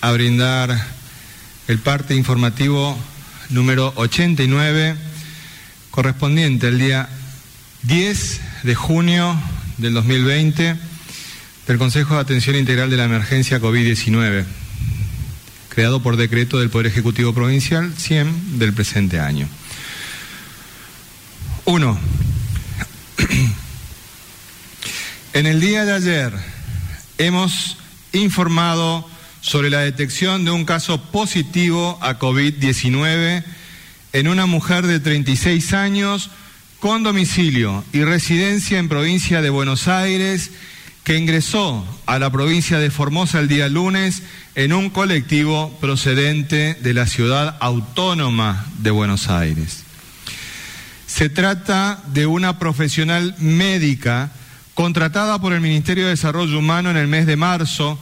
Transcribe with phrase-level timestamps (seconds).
[0.00, 0.86] a brindar
[1.68, 2.96] el parte informativo
[3.50, 4.96] número 89,
[5.90, 7.08] correspondiente al día
[7.82, 9.40] 10 de junio
[9.78, 10.76] del 2020
[11.66, 14.44] del Consejo de Atención Integral de la Emergencia COVID-19,
[15.68, 19.48] creado por decreto del Poder Ejecutivo Provincial 100 del presente año.
[21.64, 21.98] 1.
[25.32, 26.32] En el día de ayer
[27.16, 27.76] hemos
[28.12, 29.08] informado
[29.40, 33.44] sobre la detección de un caso positivo a COVID-19
[34.12, 36.30] en una mujer de 36 años
[36.78, 40.50] con domicilio y residencia en provincia de Buenos Aires
[41.04, 44.22] que ingresó a la provincia de Formosa el día lunes
[44.54, 49.84] en un colectivo procedente de la ciudad autónoma de Buenos Aires.
[51.06, 54.30] Se trata de una profesional médica
[54.74, 57.98] contratada por el Ministerio de Desarrollo Humano en el mes de marzo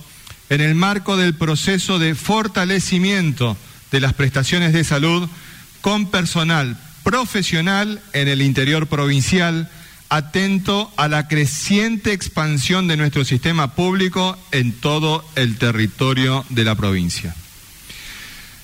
[0.50, 3.56] en el marco del proceso de fortalecimiento
[3.91, 5.28] de las prestaciones de salud
[5.80, 9.70] con personal profesional en el interior provincial,
[10.10, 16.74] atento a la creciente expansión de nuestro sistema público en todo el territorio de la
[16.74, 17.34] provincia.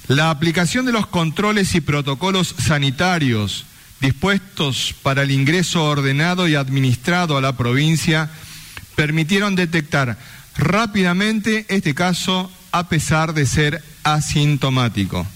[0.09, 3.65] La aplicación de los controles y protocolos sanitarios
[4.01, 8.29] dispuestos para el ingreso ordenado y administrado a la provincia
[8.97, 10.19] permitieron detectar
[10.57, 15.27] rápidamente este caso a pesar de ser asintomático,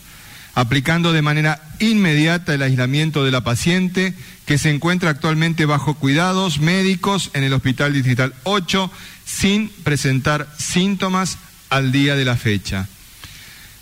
[0.55, 4.14] aplicando de manera inmediata el aislamiento de la paciente
[4.47, 8.91] que se encuentra actualmente bajo cuidados médicos en el Hospital Distrital 8
[9.25, 11.38] sin presentar síntomas
[11.70, 12.88] al día de la fecha.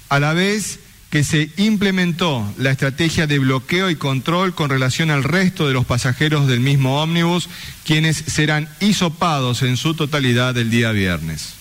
[0.09, 0.81] A la vez
[1.17, 5.87] que se implementó la estrategia de bloqueo y control con relación al resto de los
[5.87, 7.49] pasajeros del mismo ómnibus,
[7.87, 11.55] quienes serán hisopados en su totalidad el día viernes.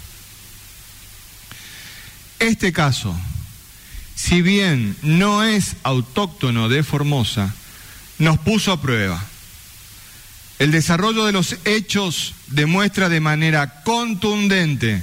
[2.39, 3.17] Este caso,
[4.13, 7.55] si bien no es autóctono de Formosa,
[8.19, 9.23] nos puso a prueba.
[10.59, 15.01] El desarrollo de los hechos demuestra de manera contundente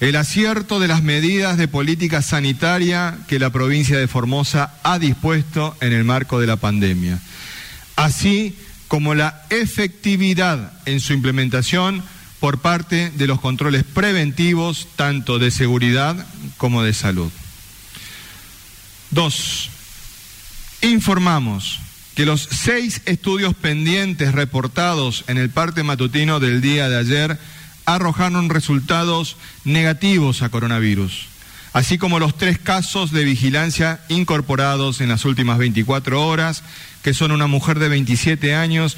[0.00, 5.76] el acierto de las medidas de política sanitaria que la provincia de Formosa ha dispuesto
[5.80, 7.20] en el marco de la pandemia,
[7.96, 8.56] así
[8.88, 12.02] como la efectividad en su implementación
[12.40, 16.26] por parte de los controles preventivos, tanto de seguridad
[16.58, 17.30] como de salud.
[19.10, 19.70] Dos,
[20.82, 21.80] informamos
[22.14, 27.38] que los seis estudios pendientes reportados en el parte matutino del día de ayer
[27.86, 31.26] arrojaron resultados negativos a coronavirus,
[31.72, 36.62] así como los tres casos de vigilancia incorporados en las últimas 24 horas,
[37.02, 38.96] que son una mujer de 27 años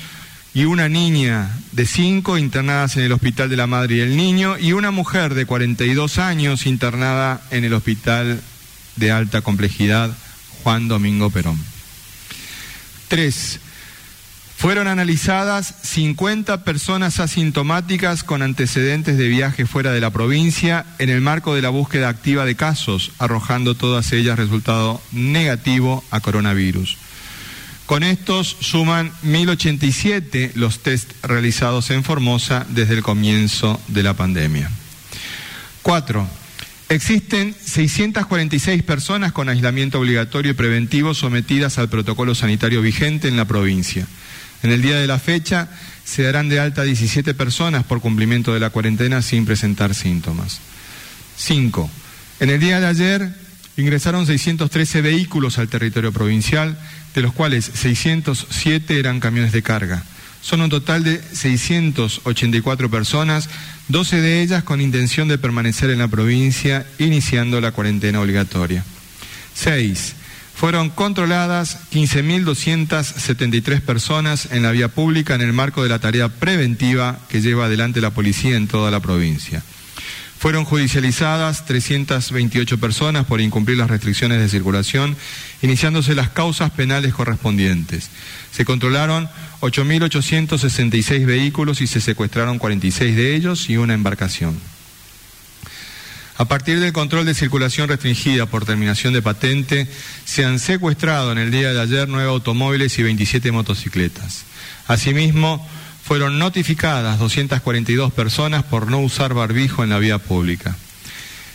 [0.54, 4.56] y una niña de 5 internadas en el Hospital de la Madre y el Niño,
[4.58, 8.40] y una mujer de 42 años internada en el Hospital
[8.96, 10.16] de Alta Complejidad
[10.62, 11.62] Juan Domingo Perón.
[13.08, 13.60] Tres,
[14.56, 21.20] fueron analizadas 50 personas asintomáticas con antecedentes de viaje fuera de la provincia en el
[21.20, 26.96] marco de la búsqueda activa de casos, arrojando todas ellas resultado negativo a coronavirus.
[27.84, 34.70] Con estos suman 1.087 los test realizados en Formosa desde el comienzo de la pandemia.
[35.82, 36.26] Cuatro,
[36.88, 43.44] existen 646 personas con aislamiento obligatorio y preventivo sometidas al protocolo sanitario vigente en la
[43.44, 44.06] provincia.
[44.62, 45.68] En el día de la fecha
[46.04, 50.60] se darán de alta 17 personas por cumplimiento de la cuarentena sin presentar síntomas.
[51.36, 51.90] 5.
[52.40, 53.34] En el día de ayer
[53.76, 56.78] ingresaron 613 vehículos al territorio provincial,
[57.14, 60.04] de los cuales 607 eran camiones de carga.
[60.40, 63.48] Son un total de 684 personas,
[63.88, 68.84] 12 de ellas con intención de permanecer en la provincia, iniciando la cuarentena obligatoria.
[69.54, 70.14] 6.
[70.56, 77.18] Fueron controladas 15.273 personas en la vía pública en el marco de la tarea preventiva
[77.28, 79.62] que lleva adelante la policía en toda la provincia.
[80.38, 85.14] Fueron judicializadas 328 personas por incumplir las restricciones de circulación,
[85.60, 88.08] iniciándose las causas penales correspondientes.
[88.50, 89.28] Se controlaron
[89.60, 94.58] 8.866 vehículos y se secuestraron 46 de ellos y una embarcación.
[96.38, 99.88] A partir del control de circulación restringida por terminación de patente,
[100.24, 104.44] se han secuestrado en el día de ayer nueve automóviles y 27 motocicletas.
[104.86, 105.66] Asimismo,
[106.04, 110.76] fueron notificadas 242 personas por no usar barbijo en la vía pública.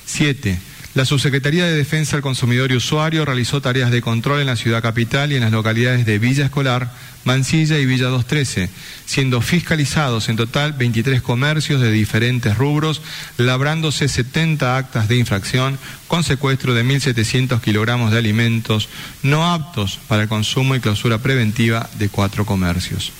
[0.05, 0.59] 7.
[0.93, 4.81] La Subsecretaría de Defensa del Consumidor y Usuario realizó tareas de control en la ciudad
[4.81, 6.91] capital y en las localidades de Villa Escolar,
[7.23, 8.69] Mansilla y Villa 213,
[9.05, 13.01] siendo fiscalizados en total 23 comercios de diferentes rubros,
[13.37, 15.77] labrándose 70 actas de infracción
[16.07, 18.89] con secuestro de 1.700 kilogramos de alimentos
[19.23, 23.13] no aptos para el consumo y clausura preventiva de cuatro comercios.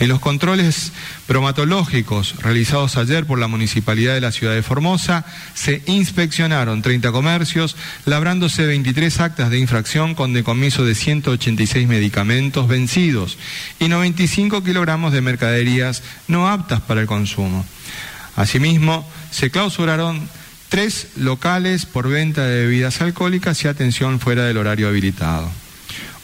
[0.00, 0.92] En los controles
[1.28, 5.24] bromatológicos realizados ayer por la Municipalidad de la Ciudad de Formosa,
[5.54, 13.33] se inspeccionaron 30 comercios, labrándose 23 actas de infracción con decomiso de 186 medicamentos vencidos
[13.78, 17.64] y 95 kilogramos de mercaderías no aptas para el consumo.
[18.36, 20.28] Asimismo, se clausuraron
[20.68, 25.50] tres locales por venta de bebidas alcohólicas y atención fuera del horario habilitado.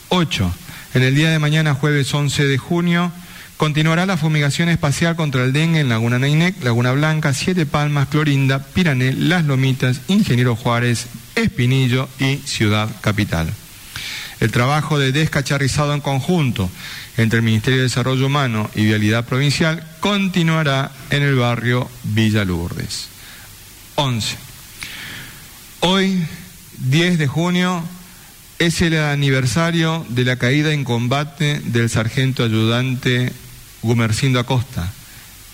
[0.08, 0.54] 8.
[0.94, 3.12] En el día de mañana, jueves 11 de junio,
[3.56, 8.58] continuará la fumigación espacial contra el dengue en Laguna Neinec, Laguna Blanca, Siete Palmas, Clorinda,
[8.58, 11.06] Pirané, Las Lomitas, Ingeniero Juárez,
[11.36, 13.52] Espinillo y Ciudad Capital.
[14.40, 16.70] El trabajo de descacharrizado en conjunto
[17.18, 23.08] entre el Ministerio de Desarrollo Humano y Vialidad Provincial continuará en el barrio Villa Lourdes.
[23.96, 24.36] 11.
[25.80, 26.24] Hoy,
[26.78, 27.84] 10 de junio,
[28.58, 33.32] es el aniversario de la caída en combate del sargento ayudante
[33.82, 34.90] Gumercindo Acosta,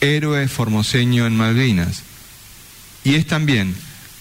[0.00, 2.02] héroe formoseño en Malvinas.
[3.02, 3.74] Y es también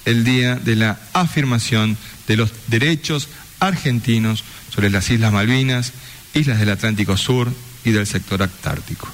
[0.06, 1.97] el día de la afirmación
[2.27, 3.29] de los derechos
[3.59, 4.44] argentinos
[4.75, 5.94] sobre las Islas Malvinas,
[6.33, 7.50] islas del Atlántico Sur
[7.86, 9.07] y del sector antártico.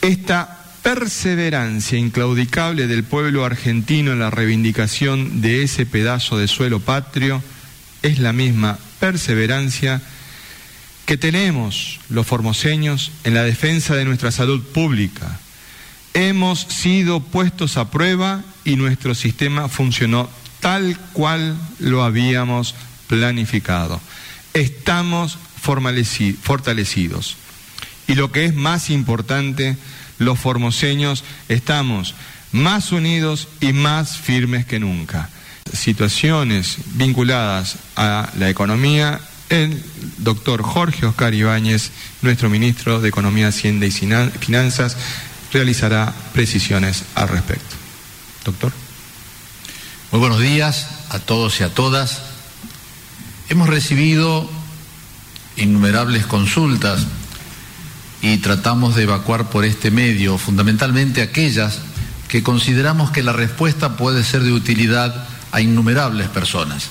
[0.00, 7.42] Esta perseverancia inclaudicable del pueblo argentino en la reivindicación de ese pedazo de suelo patrio
[8.02, 10.00] es la misma perseverancia
[11.04, 15.40] que tenemos los formoseños en la defensa de nuestra salud pública.
[16.14, 20.30] Hemos sido puestos a prueba y nuestro sistema funcionó
[20.60, 22.76] tal cual lo habíamos
[23.06, 24.00] planificado.
[24.54, 27.36] Estamos fortalecidos.
[28.06, 29.76] Y lo que es más importante,
[30.18, 32.14] los formoseños estamos
[32.52, 35.28] más unidos y más firmes que nunca.
[35.72, 39.82] Situaciones vinculadas a la economía, el
[40.18, 41.90] doctor Jorge Oscar Ibáñez,
[42.22, 44.96] nuestro ministro de Economía, Hacienda y Finanzas,
[45.52, 47.76] realizará precisiones al respecto.
[48.44, 48.72] Doctor.
[50.12, 52.22] Muy buenos días a todos y a todas.
[53.48, 54.50] Hemos recibido
[55.56, 57.06] innumerables consultas
[58.20, 61.78] y tratamos de evacuar por este medio fundamentalmente aquellas
[62.26, 66.88] que consideramos que la respuesta puede ser de utilidad a innumerables personas.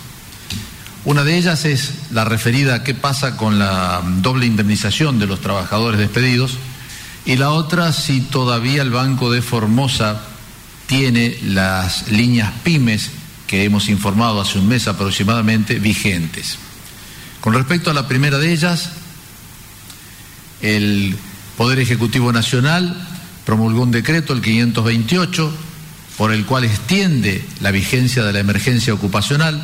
[1.03, 5.41] Una de ellas es la referida a qué pasa con la doble indemnización de los
[5.41, 6.57] trabajadores despedidos
[7.25, 10.21] y la otra si todavía el Banco de Formosa
[10.87, 13.11] tiene las líneas pymes
[13.47, 16.57] que hemos informado hace un mes aproximadamente vigentes.
[17.41, 18.89] Con respecto a la primera de ellas,
[20.61, 21.15] el
[21.57, 23.07] Poder Ejecutivo Nacional
[23.45, 25.53] promulgó un decreto, el 528,
[26.17, 29.61] por el cual extiende la vigencia de la emergencia ocupacional.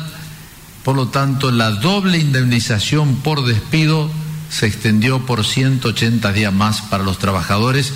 [0.84, 4.10] Por lo tanto, la doble indemnización por despido
[4.48, 7.92] se extendió por 180 días más para los trabajadores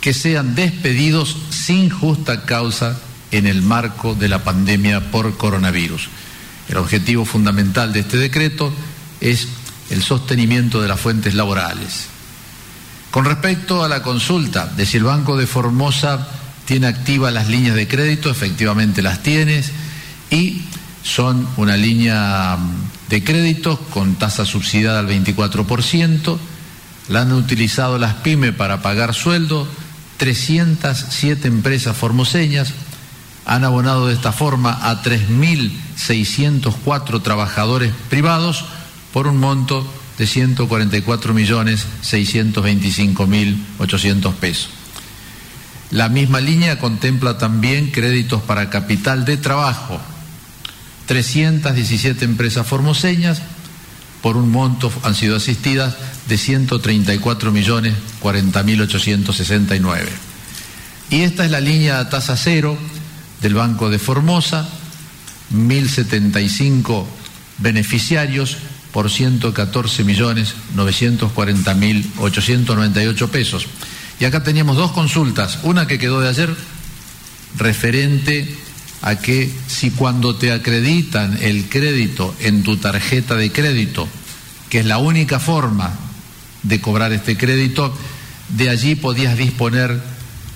[0.00, 2.98] que sean despedidos sin justa causa
[3.30, 6.08] en el marco de la pandemia por coronavirus.
[6.68, 8.72] El objetivo fundamental de este decreto
[9.20, 9.48] es
[9.90, 12.06] el sostenimiento de las fuentes laborales.
[13.10, 16.28] Con respecto a la consulta de si el Banco de Formosa
[16.66, 19.72] tiene activas las líneas de crédito, efectivamente las tienes
[20.30, 20.62] y
[21.02, 22.58] son una línea
[23.08, 26.38] de crédito con tasa subsidiada al 24%,
[27.08, 29.66] la han utilizado las pymes para pagar sueldo,
[30.18, 32.74] 307 empresas formoseñas,
[33.48, 38.64] han abonado de esta forma a 3.604 trabajadores privados
[39.12, 39.84] por un monto
[40.18, 44.68] de 144 millones 625 mil 800 pesos.
[45.90, 49.98] La misma línea contempla también créditos para capital de trabajo,
[51.06, 53.40] 317 empresas formoseñas
[54.20, 55.96] por un monto han sido asistidas
[56.28, 60.10] de 134 millones 40 mil 869.
[61.08, 62.76] Y esta es la línea a tasa cero
[63.40, 64.68] del Banco de Formosa,
[65.52, 67.06] 1.075
[67.58, 68.56] beneficiarios
[68.92, 73.66] por 114 millones 940 mil 898 pesos.
[74.20, 76.54] Y acá teníamos dos consultas, una que quedó de ayer
[77.56, 78.56] referente
[79.02, 84.08] a que si cuando te acreditan el crédito en tu tarjeta de crédito,
[84.68, 85.92] que es la única forma
[86.64, 87.96] de cobrar este crédito,
[88.48, 90.00] de allí podías disponer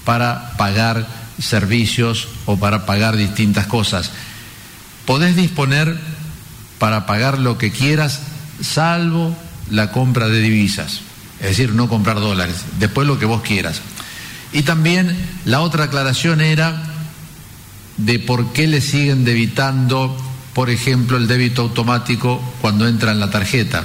[0.05, 4.11] para pagar servicios o para pagar distintas cosas.
[5.07, 5.99] Podés disponer
[6.79, 8.21] para pagar lo que quieras,
[8.61, 9.37] salvo
[9.71, 11.01] la compra de divisas,
[11.41, 13.81] es decir, no comprar dólares, después lo que vos quieras.
[14.53, 16.83] Y también la otra aclaración era
[17.97, 20.17] de por qué le siguen debitando,
[20.55, 23.85] por ejemplo, el débito automático cuando entra en la tarjeta.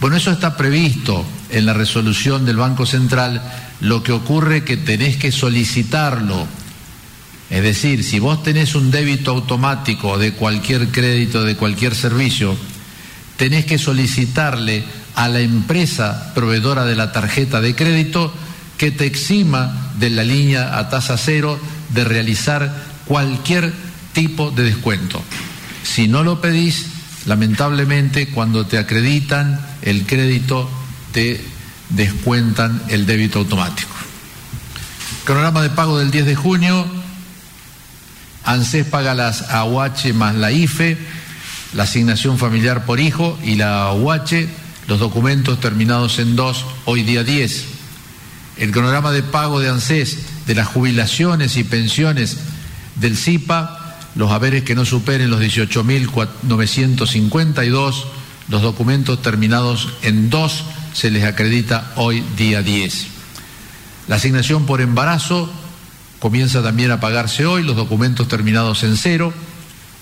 [0.00, 3.42] Bueno, eso está previsto en la resolución del Banco Central,
[3.80, 6.46] lo que ocurre que tenés que solicitarlo.
[7.50, 12.56] Es decir, si vos tenés un débito automático de cualquier crédito, de cualquier servicio,
[13.36, 18.32] tenés que solicitarle a la empresa proveedora de la tarjeta de crédito
[18.76, 21.58] que te exima de la línea a tasa cero
[21.94, 23.72] de realizar cualquier
[24.12, 25.22] tipo de descuento.
[25.82, 26.86] Si no lo pedís,
[27.26, 30.68] lamentablemente cuando te acreditan el crédito
[31.12, 31.40] te
[31.90, 33.90] descuentan el débito automático.
[35.24, 36.86] Cronograma de pago del 10 de junio,
[38.48, 40.96] ANSES paga las AUH más la IFE,
[41.74, 44.48] la asignación familiar por hijo y la AUH,
[44.86, 47.66] los documentos terminados en 2, hoy día 10.
[48.56, 52.38] El cronograma de pago de ANSES de las jubilaciones y pensiones
[52.94, 58.04] del CIPA, los haberes que no superen los 18.952,
[58.48, 60.64] los documentos terminados en 2
[60.94, 63.08] se les acredita hoy día 10.
[64.08, 65.52] La asignación por embarazo
[66.18, 69.32] comienza también a pagarse hoy, los documentos terminados en 0,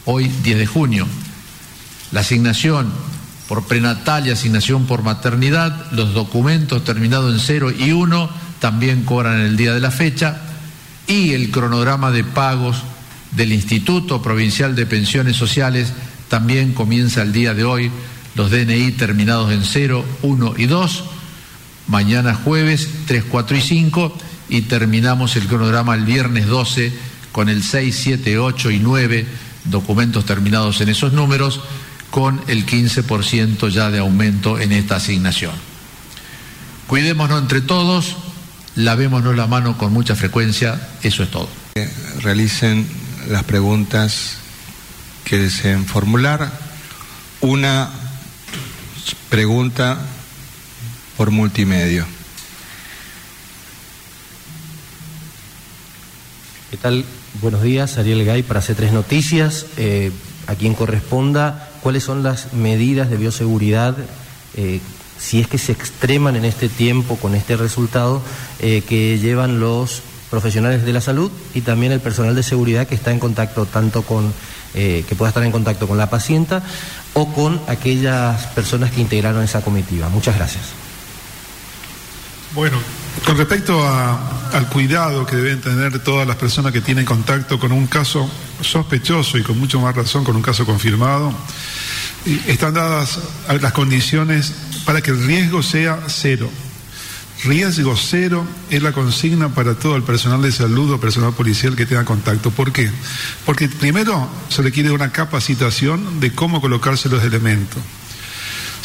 [0.05, 1.07] hoy 10 de junio.
[2.13, 2.93] La asignación
[3.49, 8.31] por prenatal y asignación por maternidad, los documentos terminados en 0 y 1
[8.61, 10.41] también cobran el día de la fecha
[11.07, 12.83] y el cronograma de pagos
[13.33, 15.93] del Instituto Provincial de Pensiones Sociales
[16.29, 17.91] también comienza el día de hoy,
[18.35, 21.05] los DNI terminados en 0, 1 y 2,
[21.87, 26.93] mañana jueves 3, 4 y 5 y terminamos el cronograma el viernes 12
[27.33, 29.27] con el 6, 7, 8 y 9
[29.65, 31.61] documentos terminados en esos números
[32.11, 35.53] con el 15% ya de aumento en esta asignación.
[36.87, 38.17] Cuidémonos entre todos,
[38.77, 41.49] lavémonos la mano con mucha frecuencia, eso es todo.
[42.23, 42.87] Realicen
[43.29, 44.39] las preguntas
[45.25, 46.51] que deseen formular.
[47.41, 47.91] Una
[49.29, 49.99] pregunta
[51.17, 52.07] por multimedio.
[56.71, 57.05] ¿Qué tal?
[57.41, 59.67] Buenos días, Ariel Gay para C3 Noticias.
[59.77, 60.11] Eh,
[60.49, 63.97] a quien corresponda, ¿cuáles son las medidas de bioseguridad,
[64.57, 64.81] eh,
[65.17, 68.21] si es que se extreman en este tiempo con este resultado,
[68.59, 72.97] eh, que llevan los profesionales de la salud y también el personal de seguridad que
[72.97, 74.35] está en contacto tanto con,
[74.75, 76.63] que pueda estar en contacto con la pacienta
[77.15, 80.09] o con aquellas personas que integraron esa comitiva?
[80.09, 80.65] Muchas gracias.
[82.55, 82.79] Bueno,
[83.25, 87.87] con respecto al cuidado que deben tener todas las personas que tienen contacto con un
[87.87, 88.31] caso
[88.61, 91.33] sospechoso y con mucho más razón con un caso confirmado,
[92.47, 93.19] están dadas
[93.61, 94.53] las condiciones
[94.85, 96.51] para que el riesgo sea cero.
[97.45, 101.87] Riesgo cero es la consigna para todo el personal de salud o personal policial que
[101.87, 102.51] tenga contacto.
[102.51, 102.91] ¿Por qué?
[103.45, 107.83] Porque primero se requiere una capacitación de cómo colocarse los elementos.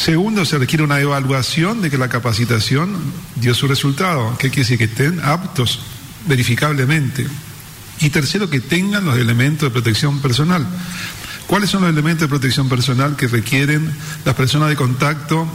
[0.02, 2.90] Segundo, se requiere una evaluación de que la capacitación
[3.36, 4.36] dio su resultado.
[4.36, 4.78] ¿Qué quiere decir?
[4.78, 5.78] Que estén aptos
[6.26, 7.24] verificablemente.
[8.00, 10.66] Y tercero, que tengan los elementos de protección personal.
[11.46, 13.92] ¿Cuáles son los elementos de protección personal que requieren
[14.24, 15.46] las personas de contacto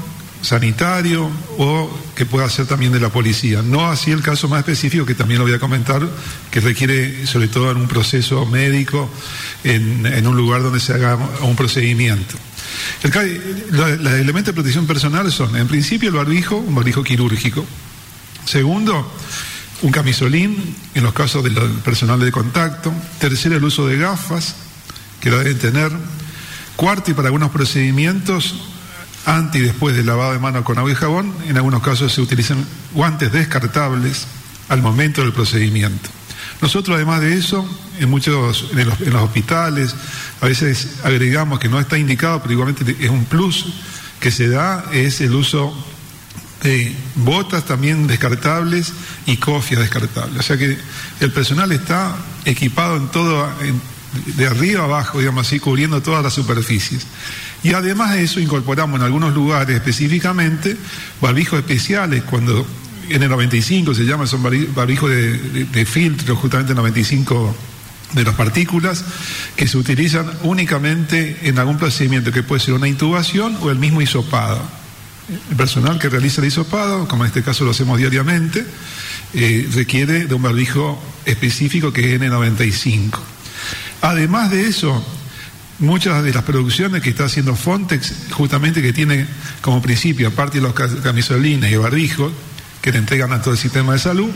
[0.41, 3.61] sanitario o que pueda ser también de la policía?
[3.61, 6.07] No así el caso más específico, que también lo voy a comentar,
[6.51, 9.09] que requiere sobre todo en un proceso médico,
[9.65, 12.37] en, en un lugar donde se haga un procedimiento.
[13.71, 17.65] Los elementos de protección personal son, en principio, el barbijo, un barbijo quirúrgico.
[18.45, 19.11] Segundo,
[19.81, 22.93] un camisolín en los casos del personal de contacto.
[23.19, 24.55] Tercero, el uso de gafas,
[25.19, 25.91] que lo deben tener.
[26.75, 28.55] Cuarto, y para algunos procedimientos,
[29.25, 32.21] antes y después del lavado de manos con agua y jabón, en algunos casos se
[32.21, 34.27] utilizan guantes descartables
[34.69, 36.09] al momento del procedimiento.
[36.61, 37.67] Nosotros, además de eso,
[37.99, 39.95] en muchos, en los, en los hospitales,
[40.41, 43.65] a veces agregamos que no está indicado, pero igualmente es un plus
[44.19, 45.75] que se da, es el uso
[46.63, 48.91] de botas también descartables
[49.25, 50.39] y cofias descartables.
[50.39, 50.77] O sea que
[51.19, 53.47] el personal está equipado en todo,
[54.25, 57.05] de arriba abajo, digamos así, cubriendo todas las superficies.
[57.63, 60.77] Y además de eso incorporamos en algunos lugares específicamente
[61.21, 62.65] barbijos especiales cuando
[63.09, 67.55] en el 95 se llama, son barbijos de, de, filtro, justamente 95
[68.13, 69.03] de las partículas
[69.55, 74.01] que se utilizan únicamente en algún procedimiento que puede ser una intubación o el mismo
[74.01, 74.61] hisopado.
[75.49, 78.65] El personal que realiza el hisopado, como en este caso lo hacemos diariamente,
[79.33, 83.19] eh, requiere de un barbijo específico que es N95.
[84.01, 85.03] Además de eso,
[85.79, 89.27] muchas de las producciones que está haciendo Fontex, justamente que tiene
[89.61, 92.31] como principio, aparte de los camisolines y barbijos,
[92.87, 94.29] que le entregan a todo el sistema de salud,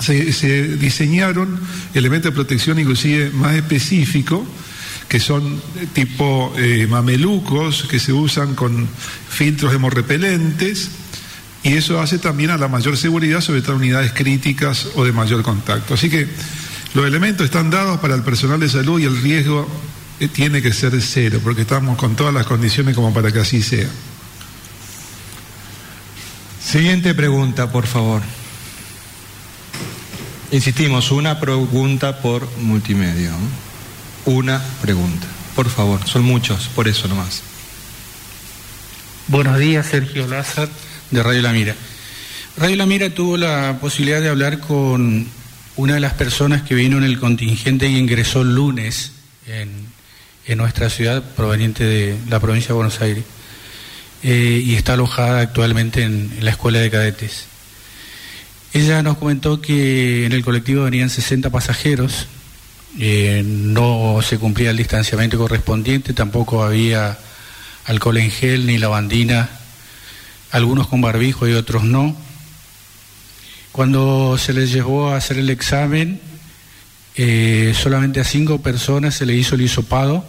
[0.00, 1.60] se, diseñaron
[1.94, 4.40] elementos de protección inclusive más específicos,
[5.08, 5.62] que son
[5.92, 8.88] tipo eh, mamelucos, que se usan con
[9.28, 10.90] filtros hemorrepelentes,
[11.62, 15.12] y eso hace también a la mayor seguridad, sobre todo en unidades críticas o de
[15.12, 15.94] mayor contacto.
[15.94, 16.26] Así que
[16.92, 19.68] los elementos están dados para el personal de salud y el riesgo
[20.18, 23.62] eh, tiene que ser cero, porque estamos con todas las condiciones como para que así
[23.62, 23.88] sea.
[26.66, 28.22] Siguiente pregunta, por favor.
[30.50, 33.30] Insistimos, una pregunta por multimedia.
[34.24, 35.28] Una pregunta.
[35.54, 37.44] Por favor, son muchos, por eso nomás.
[39.28, 40.68] Buenos días, Sergio Lázaro,
[41.12, 41.76] de Radio La Mira.
[42.56, 45.28] Radio La Mira tuvo la posibilidad de hablar con
[45.76, 49.12] una de las personas que vino en el contingente y ingresó el lunes
[49.46, 49.86] en,
[50.58, 53.22] nuestra ciudad, proveniente de la provincia de Buenos Aires,
[54.22, 57.46] eh, y está alojada actualmente en la escuela de cadetes.
[58.72, 62.26] Ella nos comentó que en el colectivo venían 60 pasajeros,
[62.98, 67.18] eh, no se cumplía el distanciamiento correspondiente, tampoco había
[67.84, 69.48] alcohol en gel ni lavandina,
[70.50, 72.16] algunos con barbijo y otros no.
[73.72, 76.20] Cuando se les llevó a hacer el examen,
[77.14, 80.24] eh, solamente a cinco personas se le hizo el hisopado,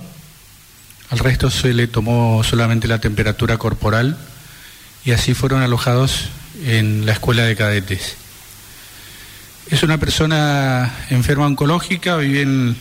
[1.09, 4.17] al resto se le tomó solamente la temperatura corporal
[5.05, 6.29] y así fueron alojados
[6.65, 8.17] en la escuela de cadetes.
[9.69, 12.75] Es una persona enferma oncológica, vive en,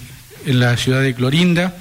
[0.47, 1.75] la ciudad de Clorinda.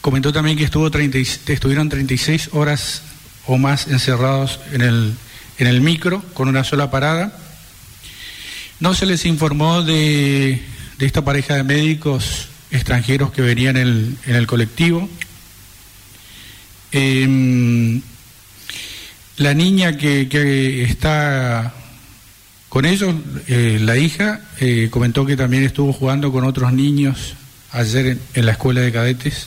[0.00, 3.02] Comentó también que estuvo estuvieron 36 horas
[3.46, 5.14] o más encerrados en el,
[5.58, 7.36] en el micro con una sola parada.
[8.80, 10.62] No se les informó de,
[10.98, 15.08] esta pareja de médicos extranjeros que venían en el, colectivo.
[16.90, 18.02] Em,
[19.36, 21.72] la niña que, que está
[22.72, 23.14] con ellos,
[23.48, 27.34] eh, la hija eh, comentó que también estuvo jugando con otros niños
[27.70, 29.46] ayer en, la escuela de cadetes.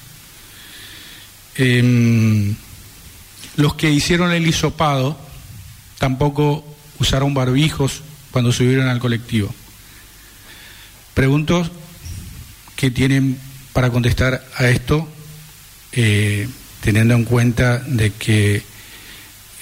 [1.55, 2.55] Em,
[3.55, 5.17] los que hicieron el hisopado
[5.97, 6.63] tampoco
[6.99, 9.51] usaron barbijos cuando subieron al colectivo.
[11.15, 11.67] Pregunto
[12.75, 13.37] qué tienen
[13.73, 15.07] para contestar a esto,
[15.91, 16.47] eh,
[16.81, 18.75] teniendo en cuenta de que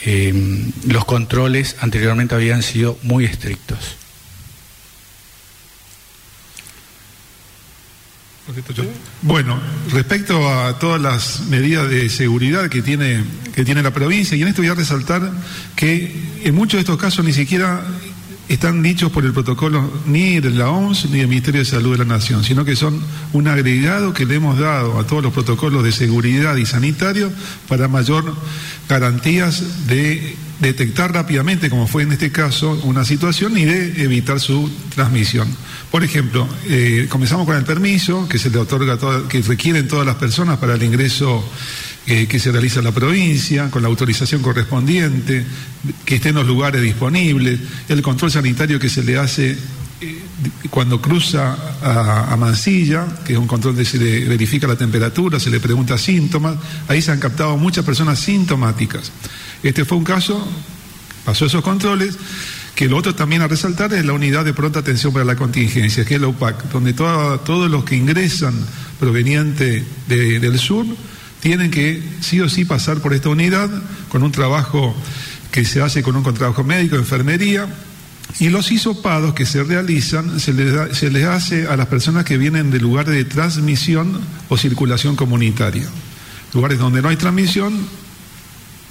[0.05, 3.95] Em, los controles anteriormente habían sido muy estrictos.
[9.21, 9.57] Bueno,
[9.91, 13.23] respecto a todas las medidas de seguridad que tiene,
[13.55, 15.31] que tiene la provincia, y en esto voy a resaltar
[15.77, 17.81] que en muchos de estos casos ni siquiera
[18.49, 21.99] están dichos por el protocolo ni de la OMS ni del Ministerio de Salud de
[21.99, 23.01] la Nación, sino que son
[23.31, 27.31] un agregado que le hemos dado a todos los protocolos de seguridad y sanitario
[27.67, 28.35] para mayor
[28.89, 34.69] garantías de detectar rápidamente, como fue en este caso, una situación y de evitar su
[34.93, 35.47] transmisión.
[35.91, 40.15] Por ejemplo, eh, comenzamos con el permiso que se le otorga, que requieren todas las
[40.15, 41.43] personas para el ingreso
[42.05, 45.45] eh, que se realiza en la provincia, con la autorización correspondiente,
[46.03, 49.57] que esté en los lugares disponibles, el control sanitario que se le hace
[50.01, 50.21] eh,
[50.69, 55.49] cuando cruza a, Mansilla, que es un control de se le verifica la temperatura, se
[55.49, 56.57] le pregunta síntomas,
[56.89, 59.11] ahí se han captado muchas personas sintomáticas.
[59.63, 60.45] Este fue un caso,
[61.23, 62.17] pasó esos controles,
[62.75, 66.03] que lo otro también a resaltar es la unidad de pronta atención para la contingencia,
[66.03, 68.53] que es la UPAC, donde todos los que ingresan
[68.99, 70.85] provenientes del sur,
[71.39, 73.69] tienen que sí o sí pasar por esta unidad
[74.09, 74.95] con un trabajo
[75.51, 77.67] que se hace con un contrabajo médico, enfermería,
[78.39, 82.37] y los hisopados que se realizan se les, se les hace a las personas que
[82.37, 85.87] vienen de lugares de transmisión o circulación comunitaria.
[86.53, 87.73] Lugares donde no hay transmisión,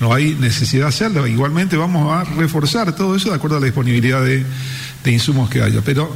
[0.00, 1.26] no hay necesidad de hacerlo.
[1.26, 4.44] Igualmente vamos a reforzar todo eso de acuerdo a la disponibilidad de,
[5.04, 5.80] de insumos que haya.
[5.82, 6.14] Pero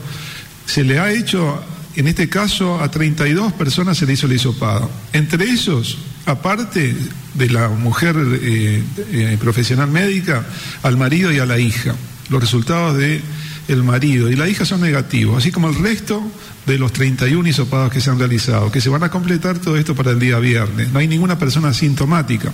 [0.66, 1.62] se le ha hecho,
[1.94, 4.90] en este caso, a 32 personas se le hizo el hisopado.
[5.12, 6.94] Entre esos, aparte
[7.34, 10.44] de la mujer eh, eh, profesional médica,
[10.82, 11.94] al marido y a la hija.
[12.28, 13.20] Los resultados de
[13.68, 16.22] el marido y la hija son negativos, así como el resto
[16.66, 19.94] de los 31 hisopados que se han realizado, que se van a completar todo esto
[19.94, 20.92] para el día viernes.
[20.92, 22.52] No hay ninguna persona asintomática.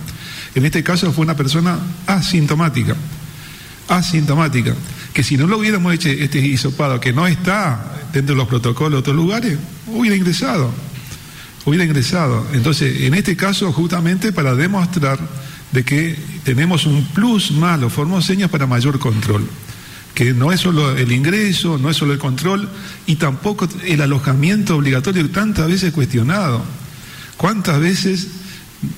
[0.55, 2.95] En este caso fue una persona asintomática.
[3.87, 4.75] Asintomática.
[5.13, 8.91] que si no lo hubiéramos hecho este hisopado, que no está dentro de los protocolos
[8.91, 10.71] de otros lugares, hubiera ingresado.
[11.65, 12.47] Hubiera ingresado.
[12.53, 15.19] Entonces, en este caso, justamente para demostrar
[15.71, 19.47] de que tenemos un plus más los formoseños para mayor control
[20.13, 22.69] que no es solo el ingreso, no es solo el control
[23.07, 26.63] y tampoco el alojamiento obligatorio tantas veces cuestionado.
[27.37, 28.27] ¿Cuántas veces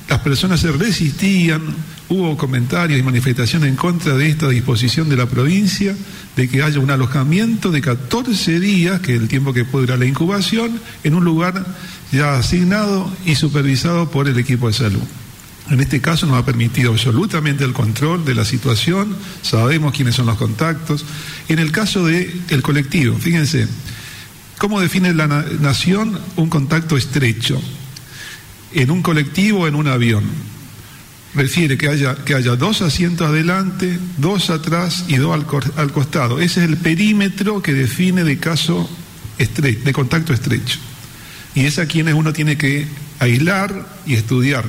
[0.09, 1.61] las personas se resistían?
[2.09, 5.95] Hubo comentarios y manifestaciones en contra de esta disposición de la provincia
[6.35, 9.99] de que haya un alojamiento de 14 días, que es el tiempo que puede durar
[9.99, 11.65] la incubación, en un lugar
[12.11, 15.01] ya asignado y supervisado por el equipo de salud.
[15.69, 20.27] En este caso nos ha permitido absolutamente el control de la situación, sabemos quiénes son
[20.27, 21.05] los contactos.
[21.49, 23.67] En el caso del el colectivo, fíjense,
[24.59, 27.59] ¿cómo define la nación un contacto estrecho?
[28.73, 30.23] En un colectivo o en un avión.
[31.33, 35.45] Refiere que haya, que haya dos asientos adelante, dos atrás y dos al,
[35.77, 36.39] al costado.
[36.39, 38.89] Ese es el perímetro que define de caso
[39.37, 40.79] de contacto estrecho.
[41.55, 42.87] Y es a quienes uno tiene que
[43.19, 44.65] aislar y estudiar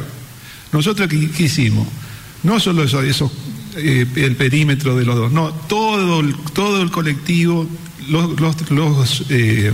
[0.72, 1.86] nosotros, ¿qué, hicimos?
[2.42, 3.32] No solo eso,
[3.76, 7.68] eh, el perímetro de los dos, no, todo el, todo el colectivo,
[8.08, 9.72] los, los, eh,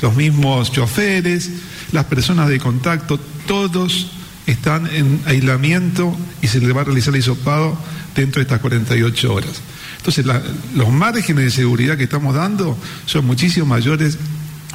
[0.00, 1.50] los mismos choferes,
[1.92, 4.12] las personas de contacto, todos
[4.46, 7.78] están en aislamiento y se les va a realizar el hisopado
[8.14, 9.62] dentro de estas 48 horas.
[9.98, 10.26] Entonces,
[10.74, 12.76] los márgenes de seguridad que estamos dando
[13.06, 14.18] son muchísimo mayores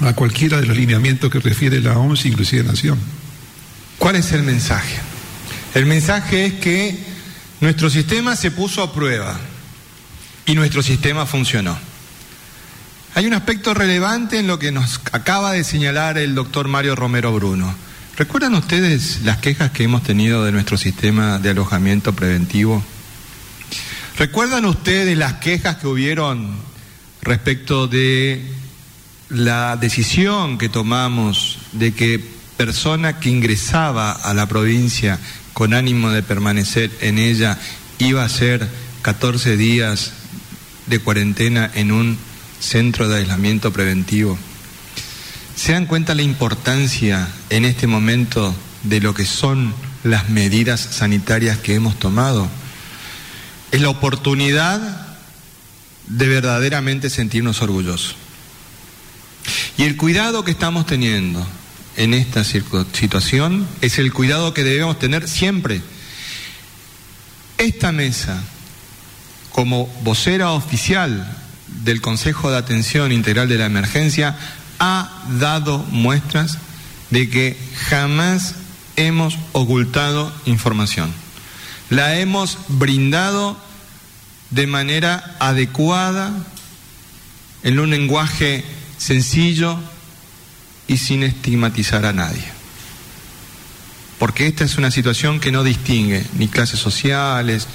[0.02, 2.98] a cualquiera de los lineamientos que refiere la OMS, inclusive Nación.
[3.98, 4.96] ¿Cuál es el mensaje?
[5.78, 6.98] El mensaje es que
[7.62, 9.40] nuestro sistema se puso a prueba
[10.48, 11.78] y nuestro sistema funcionó.
[13.14, 17.32] Hay un aspecto relevante en lo que nos acaba de señalar el doctor Mario Romero
[17.32, 17.76] Bruno.
[18.18, 22.84] ¿Recuerdan ustedes las quejas que hemos tenido de nuestro sistema de alojamiento preventivo?
[24.18, 26.56] ¿Recuerdan ustedes las quejas que hubieron
[27.22, 28.52] respecto de
[29.30, 32.18] la decisión que tomamos de que
[32.58, 35.20] persona que ingresaba a la provincia
[35.58, 37.58] con ánimo de permanecer en ella,
[37.98, 38.70] iba a ser
[39.02, 40.12] 14 días
[40.86, 42.16] de cuarentena en un
[42.60, 44.38] centro de aislamiento preventivo.
[45.56, 51.58] ¿Se dan cuenta la importancia en este momento de lo que son las medidas sanitarias
[51.58, 52.48] que hemos tomado?
[53.72, 55.08] Es la oportunidad
[56.06, 58.16] de verdaderamente sentirnos orgullosos.
[59.76, 61.48] Y el cuidado que estamos teniendo
[61.98, 65.82] en esta situación es el cuidado que debemos tener siempre.
[67.58, 68.42] Esta mesa,
[69.52, 71.36] como vocera oficial
[71.84, 74.38] del Consejo de Atención Integral de la Emergencia,
[74.80, 76.60] ha dado muestras
[77.10, 77.58] de que
[77.90, 78.54] jamás
[78.96, 81.12] hemos ocultado información.
[81.90, 83.58] La hemos brindado
[84.52, 86.32] de manera adecuada,
[87.64, 88.64] en un lenguaje
[89.00, 89.80] sencillo,
[90.88, 92.44] y sin estigmatizar a nadie.
[94.20, 97.68] Porque esta es una situación que no distingue ni clases sociales,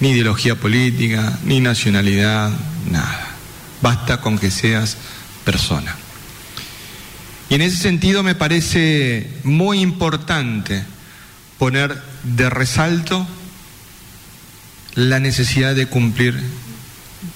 [0.00, 2.50] ni ideología política, ni nacionalidad,
[2.90, 3.28] nada.
[3.82, 4.96] Basta con que seas
[5.44, 5.94] persona.
[7.48, 10.84] Y en ese sentido me parece muy importante
[11.58, 13.26] poner de resalto
[14.94, 16.40] la necesidad de cumplir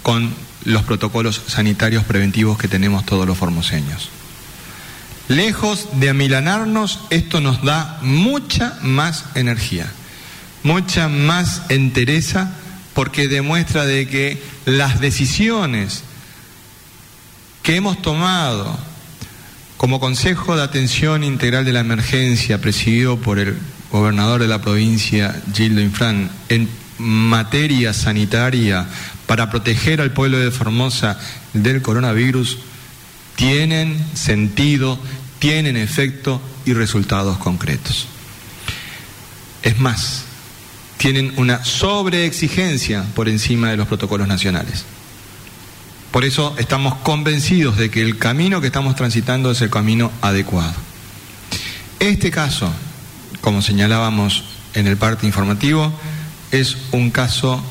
[0.02, 0.32] con
[0.64, 4.08] los protocolos sanitarios preventivos que tenemos todos los formoseños.
[5.28, 9.90] Lejos de amilanarnos, esto nos da mucha más energía,
[10.62, 12.52] mucha más entereza,
[12.92, 16.04] porque demuestra de que las decisiones
[17.62, 18.78] que hemos tomado
[19.78, 23.56] como Consejo de Atención Integral de la Emergencia, presidido por el
[23.90, 28.86] gobernador de la provincia, Gildo Infran, en materia sanitaria
[29.26, 31.18] para proteger al pueblo de Formosa
[31.52, 32.58] del coronavirus,
[33.36, 34.98] tienen sentido,
[35.38, 38.06] tienen efecto y resultados concretos.
[39.62, 40.24] Es más,
[40.96, 44.84] tienen una sobreexigencia por encima de los protocolos nacionales.
[46.10, 50.74] Por eso estamos convencidos de que el camino que estamos transitando es el camino adecuado.
[51.98, 52.72] Este caso,
[53.40, 54.44] como señalábamos
[54.74, 55.92] en el parte informativo,
[56.52, 57.62] es un caso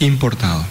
[0.00, 0.64] importado.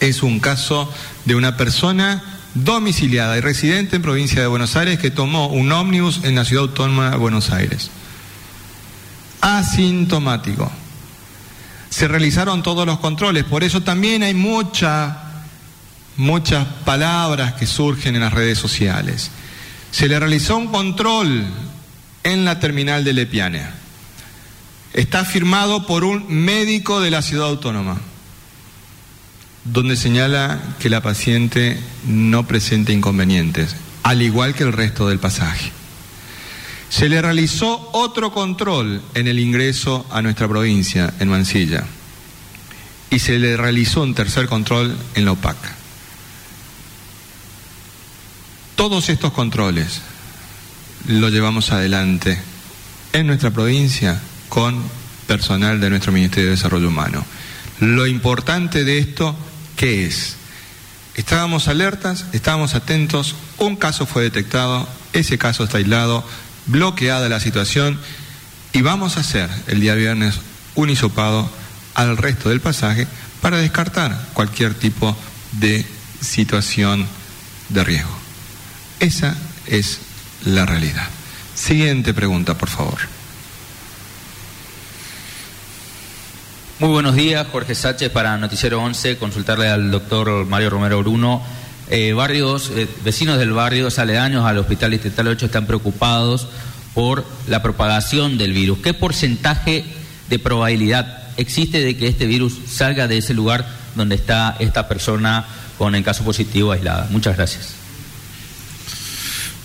[0.00, 0.92] Es un caso
[1.24, 6.20] de una persona domiciliada y residente en provincia de Buenos Aires que tomó un ómnibus
[6.24, 7.90] en la ciudad autónoma de Buenos Aires.
[9.40, 10.70] Asintomático.
[11.88, 15.44] Se realizaron todos los controles, por eso también hay mucha,
[16.16, 19.30] muchas palabras que surgen en las redes sociales.
[19.90, 21.44] Se le realizó un control
[22.22, 23.66] en la terminal de Lepiane.
[24.94, 28.00] Está firmado por un médico de la ciudad autónoma
[29.64, 35.70] donde señala que la paciente no presenta inconvenientes, al igual que el resto del pasaje.
[36.88, 41.84] Se le realizó otro control en el ingreso a nuestra provincia, en Mansilla,
[43.10, 45.56] y se le realizó un tercer control en la OPAC.
[48.74, 50.02] Todos estos controles
[51.06, 52.38] los llevamos adelante
[53.12, 54.82] en nuestra provincia con
[55.26, 57.24] personal de nuestro Ministerio de Desarrollo Humano.
[57.80, 59.36] Lo importante de esto,
[59.76, 60.36] ¿qué es?
[61.14, 66.24] Estábamos alertas, estábamos atentos, un caso fue detectado, ese caso está aislado,
[66.66, 67.98] bloqueada la situación
[68.72, 70.40] y vamos a hacer el día viernes
[70.74, 71.50] un hisopado
[71.94, 73.06] al resto del pasaje
[73.40, 75.16] para descartar cualquier tipo
[75.52, 75.84] de
[76.20, 77.06] situación
[77.68, 78.16] de riesgo.
[79.00, 79.98] Esa es
[80.44, 81.08] la realidad.
[81.54, 82.98] Siguiente pregunta, por favor.
[86.82, 91.40] Muy buenos días, Jorge Sánchez para Noticiero 11, consultarle al doctor Mario Romero Bruno.
[91.88, 96.48] Eh, varios eh, vecinos del barrio, aledaños al Hospital Distrital 8, están preocupados
[96.92, 98.78] por la propagación del virus.
[98.78, 99.84] ¿Qué porcentaje
[100.28, 103.64] de probabilidad existe de que este virus salga de ese lugar
[103.94, 105.46] donde está esta persona
[105.78, 107.06] con el caso positivo aislada?
[107.12, 107.74] Muchas gracias.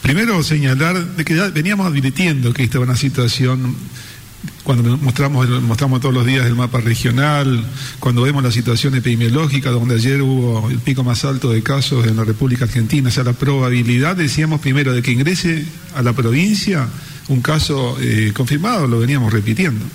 [0.03, 3.75] Primero señalar de que veníamos advirtiendo que esta es una situación
[4.63, 7.65] cuando mostramos, mostramos todos los días el mapa regional,
[7.99, 12.17] cuando vemos la situación epidemiológica, donde ayer hubo el pico más alto de casos en
[12.17, 16.87] la República Argentina, o sea, la probabilidad, decíamos primero, de que ingrese a la provincia
[17.29, 19.85] un caso eh, confirmado, lo veníamos repitiendo.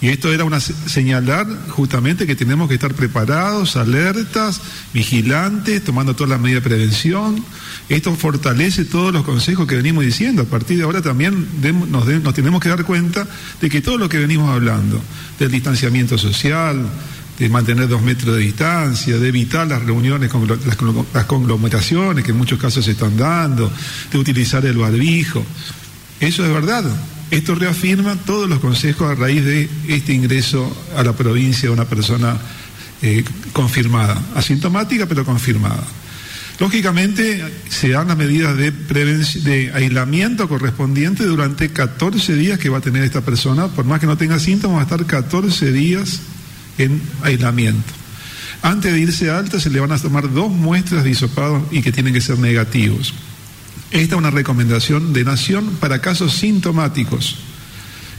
[0.00, 4.60] Y esto era una señalar justamente que tenemos que estar preparados, alertas,
[4.92, 7.44] vigilantes, tomando todas las medidas de prevención.
[7.88, 10.42] Esto fortalece todos los consejos que venimos diciendo.
[10.42, 11.46] A partir de ahora también
[11.90, 13.26] nos, tenemos que dar cuenta
[13.60, 15.02] de que todo lo que venimos hablando,
[15.38, 16.86] del distanciamiento social,
[17.38, 22.38] de mantener dos metros de distancia, de evitar las reuniones con las, conglomeraciones que en
[22.38, 23.70] muchos casos se están dando,
[24.10, 25.44] de utilizar el barbijo,
[26.20, 26.84] eso es verdad.
[27.30, 31.84] Esto reafirma todos los consejos a raíz de este ingreso a la provincia de una
[31.84, 32.38] persona
[33.02, 35.84] eh, confirmada, asintomática pero confirmada.
[36.60, 42.80] Lógicamente se dan las medidas de, de aislamiento correspondientes durante 14 días que va a
[42.80, 46.20] tener esta persona, por más que no tenga síntomas, va a estar 14 días
[46.78, 47.92] en aislamiento.
[48.62, 51.92] Antes de irse alta se le van a tomar dos muestras de hisopado y que
[51.92, 53.14] tienen que ser negativos.
[53.90, 57.36] Esta es una recomendación de Nación para casos sintomáticos.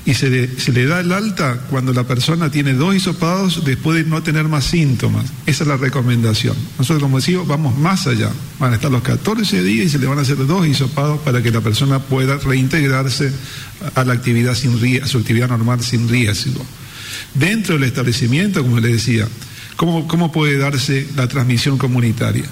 [0.05, 4.21] Y se le, da el alta cuando la persona tiene dos hisopados después de no
[4.21, 5.25] tener más síntomas.
[5.47, 6.55] Esa es la recomendación.
[6.77, 8.29] Nosotros, como decimos, vamos más allá.
[8.59, 11.41] Van a estar los 14 días y se le van a hacer dos hisopados para
[11.41, 13.31] que la persona pueda reintegrarse
[13.95, 16.63] a la actividad sin a su actividad normal sin riesgo.
[17.33, 19.27] Dentro del establecimiento, como le decía,
[19.75, 22.45] cómo puede darse la transmisión comunitaria?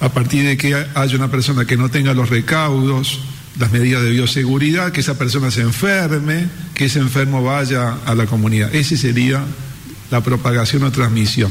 [0.00, 3.20] a partir de que haya una persona que no tenga los recaudos,
[3.58, 8.26] las medidas de bioseguridad, que esa persona se enferme, que ese enfermo vaya a la
[8.26, 8.74] comunidad.
[8.74, 9.44] Esa sería
[10.10, 11.50] la propagación o transmisión.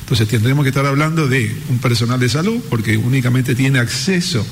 [0.00, 4.44] Entonces tendremos que estar hablando de un personal de salud, porque únicamente tiene acceso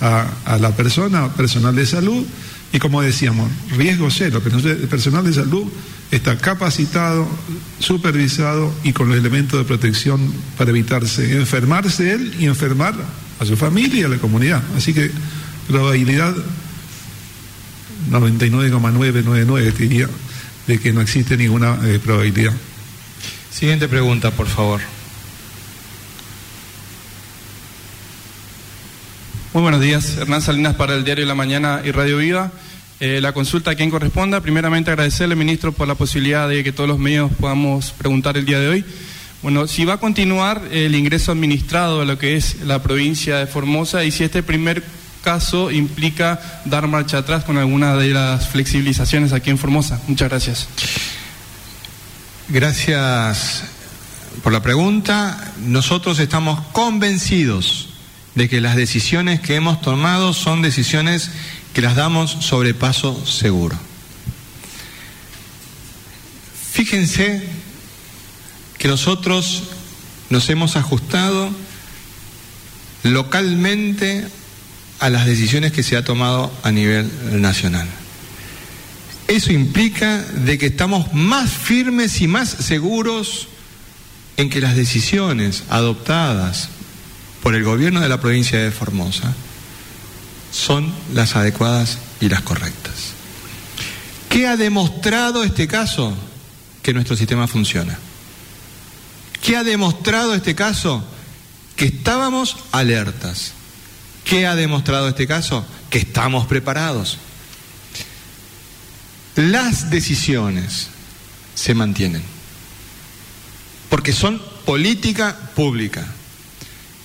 [0.00, 2.24] a, la persona, personal de salud,
[2.72, 5.64] y como decíamos, riesgo cero, el personal de salud
[6.10, 7.28] está capacitado,
[7.78, 12.94] supervisado y con los elementos de protección para evitarse enfermarse él y enfermar
[13.38, 14.62] a su familia y a la comunidad.
[14.76, 15.10] Así que
[15.68, 16.34] probabilidad
[18.10, 20.08] 99,999 diría
[20.66, 22.54] de que no existe ninguna eh, probabilidad.
[23.50, 24.80] Siguiente pregunta, por favor.
[29.52, 32.50] Muy buenos días, Hernán Salinas para el Diario de la Mañana y Radio Viva.
[33.00, 34.40] Eh, la consulta a quien corresponda.
[34.40, 38.58] Primeramente agradecerle, ministro, por la posibilidad de que todos los medios podamos preguntar el día
[38.58, 38.84] de hoy.
[39.42, 43.46] Bueno, si va a continuar el ingreso administrado a lo que es la provincia de
[43.46, 44.82] Formosa y si este primer
[45.28, 50.00] caso implica dar marcha atrás con alguna de las flexibilizaciones aquí en Formosa.
[50.08, 50.68] Muchas gracias.
[52.48, 53.64] Gracias
[54.42, 55.52] por la pregunta.
[55.58, 57.90] Nosotros estamos convencidos
[58.36, 61.30] de que las decisiones que hemos tomado son decisiones
[61.74, 63.76] que las damos sobre paso seguro.
[66.72, 67.46] Fíjense
[68.78, 69.64] que nosotros
[70.30, 71.50] nos hemos ajustado
[73.02, 74.26] localmente
[74.98, 77.88] a las decisiones que se ha tomado a nivel nacional.
[79.28, 83.48] Eso implica de que estamos más firmes y más seguros
[84.36, 86.70] en que las decisiones adoptadas
[87.42, 89.34] por el gobierno de la provincia de Formosa
[90.50, 93.12] son las adecuadas y las correctas.
[94.28, 96.16] ¿Qué ha demostrado este caso?
[96.82, 97.98] Que nuestro sistema funciona.
[99.42, 101.04] ¿Qué ha demostrado este caso?
[101.76, 103.52] Que estábamos alertas.
[104.28, 105.64] ¿Qué ha demostrado este caso?
[105.88, 107.16] Que estamos preparados.
[109.36, 110.88] Las decisiones
[111.54, 112.22] se mantienen,
[113.88, 116.06] porque son política pública.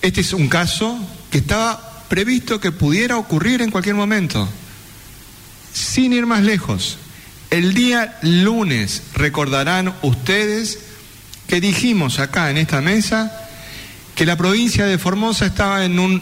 [0.01, 0.99] Este es un caso
[1.31, 4.49] que estaba previsto que pudiera ocurrir en cualquier momento.
[5.73, 6.97] Sin ir más lejos,
[7.51, 10.77] el día lunes recordarán ustedes
[11.47, 13.31] que dijimos acá en esta mesa
[14.13, 16.21] que la provincia de Formosa estaba en un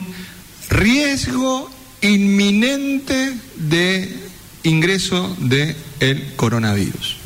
[0.82, 1.70] riesgo
[2.02, 4.30] inminente de
[4.64, 7.18] ingreso del el coronavirus.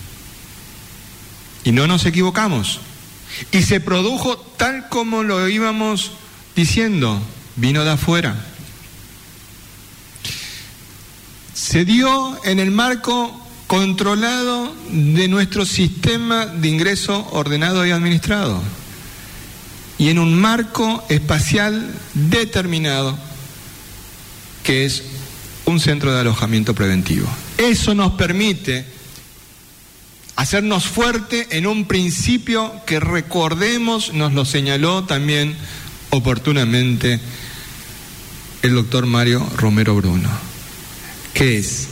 [1.63, 2.81] Y no nos equivocamos.
[3.51, 6.11] Y se produjo tal como lo íbamos
[6.55, 7.21] diciendo,
[7.55, 8.35] vino de afuera.
[11.53, 18.61] Se dio en el marco controlado de nuestro sistema de ingreso ordenado y administrado
[19.97, 23.17] y en un marco espacial determinado
[24.65, 25.03] que es
[25.65, 27.27] un centro de alojamiento preventivo.
[27.57, 28.85] Eso nos permite
[30.35, 35.55] hacernos fuerte en un principio que recordemos, nos lo señaló también
[36.09, 37.19] oportunamente
[38.63, 40.29] el doctor Mario Romero Bruno,
[41.33, 41.87] que es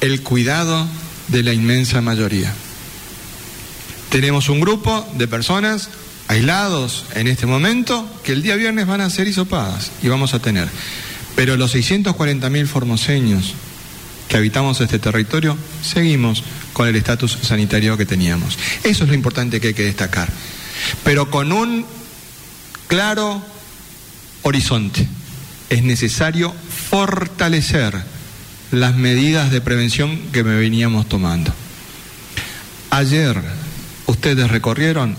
[0.00, 0.86] el cuidado
[1.28, 2.54] de la inmensa mayoría.
[4.10, 5.88] Tenemos un grupo de personas
[6.28, 10.38] aislados en este momento que el día viernes van a ser hisopadas y vamos a
[10.38, 10.68] tener.
[11.36, 13.54] Pero los 640.000 formoseños
[14.28, 16.42] que habitamos este territorio, seguimos
[16.72, 18.58] con el estatus sanitario que teníamos.
[18.82, 20.28] Eso es lo importante que hay que destacar.
[21.04, 21.84] Pero con un
[22.88, 23.42] claro
[24.44, 25.08] horizonte.
[25.70, 26.54] Es necesario
[26.90, 27.94] fortalecer
[28.70, 31.52] las medidas de prevención que me veníamos tomando.
[32.90, 33.42] Ayer
[34.06, 35.16] ustedes recorrieron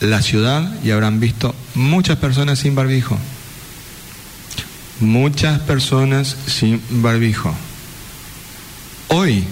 [0.00, 3.18] la ciudad y habrán visto muchas personas sin barbijo.
[5.00, 7.54] Muchas personas sin barbijo.
[9.08, 9.44] Hoy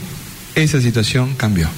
[0.54, 1.68] esa situación cambió.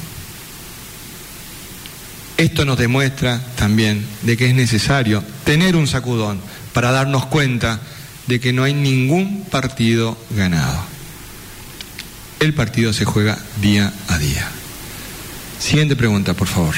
[2.37, 6.39] Esto nos demuestra también de que es necesario tener un sacudón
[6.73, 7.81] para darnos cuenta
[8.27, 10.85] de que no hay ningún partido ganado.
[12.39, 14.47] El partido se juega día a día.
[15.59, 16.75] Siguiente pregunta, por favor.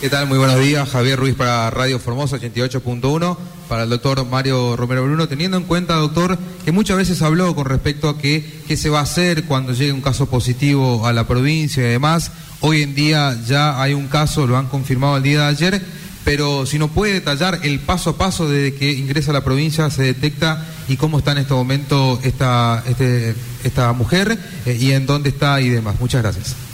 [0.00, 0.26] ¿Qué tal?
[0.26, 0.88] Muy buenos días.
[0.88, 3.38] Javier Ruiz para Radio Formosa 88.1
[3.72, 7.64] para el doctor Mario Romero Bruno, teniendo en cuenta, doctor, que muchas veces habló con
[7.64, 8.44] respecto a qué,
[8.76, 12.32] se va a hacer cuando llegue un caso positivo a la provincia y demás.
[12.60, 15.82] Hoy en día ya hay un caso, lo han confirmado el día de ayer,
[16.22, 19.88] pero si no puede detallar el paso a paso desde que ingresa a la provincia,
[19.88, 25.06] se detecta y cómo está en este momento esta, este, esta mujer eh, y en
[25.06, 25.96] dónde está y demás.
[25.98, 26.71] Muchas gracias.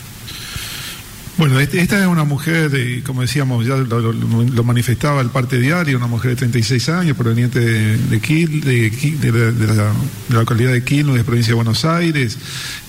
[1.38, 5.96] Bueno, este, esta es una mujer, de, como decíamos, ya lo, manifestaba el parte diario,
[5.96, 9.92] una mujer de 36 años, proveniente de, de, de, la,
[10.30, 12.36] localidad de Quilmes, de provincia de Buenos Aires,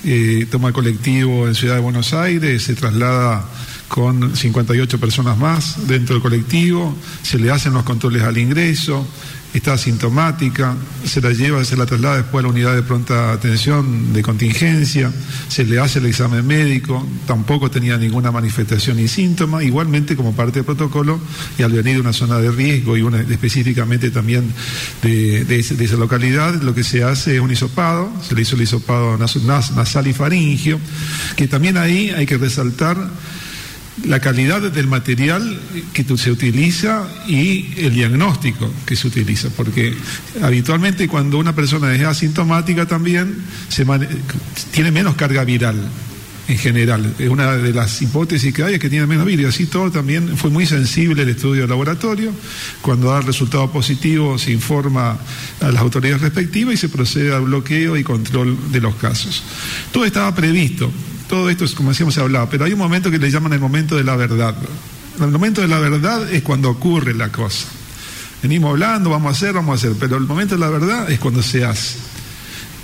[0.04, 3.46] eh, toma colectivo en Ciudad de Buenos Aires, se traslada
[3.88, 9.08] con 58 personas más dentro del colectivo, se le hacen los controles al ingreso,
[9.54, 14.14] está asintomática, se la lleva, se la traslada después a la unidad de pronta atención
[14.14, 15.12] de contingencia,
[15.48, 20.60] se le hace el examen médico, tampoco tenía ninguna manifestación ni síntoma, igualmente como parte
[20.60, 21.20] del protocolo,
[21.58, 24.54] y al venir de una zona de riesgo y una, específicamente también
[25.02, 29.18] de, esa localidad, lo que se hace es un hisopado, se le hizo el hisopado
[29.18, 30.80] nasal y faringio,
[31.36, 32.98] que también ahí hay que resaltar
[34.06, 35.60] la calidad del material
[35.94, 39.94] que se utiliza y el diagnóstico que se utiliza, porque
[40.42, 43.36] habitualmente cuando una persona es asintomática también
[43.68, 43.86] se
[44.72, 45.90] tiene menos carga viral
[46.50, 47.14] en general.
[47.20, 49.54] Es una de las hipótesis que hay es que tiene menos virus.
[49.54, 52.32] Así todo también fue muy sensible el estudio de laboratorio.
[52.82, 55.18] Cuando da resultado positivo se informa
[55.62, 59.44] a las autoridades respectivas y se procede al bloqueo y control de los casos.
[59.92, 60.92] Todo estaba previsto
[61.30, 63.60] todo esto es como decíamos, se hablaba, pero hay un momento que le llaman el
[63.60, 64.56] momento de la verdad.
[65.20, 67.68] El momento de la verdad es cuando ocurre la cosa.
[68.42, 71.20] Venimos hablando, vamos a hacer, vamos a hacer, pero el momento de la verdad es
[71.20, 72.00] cuando se hace.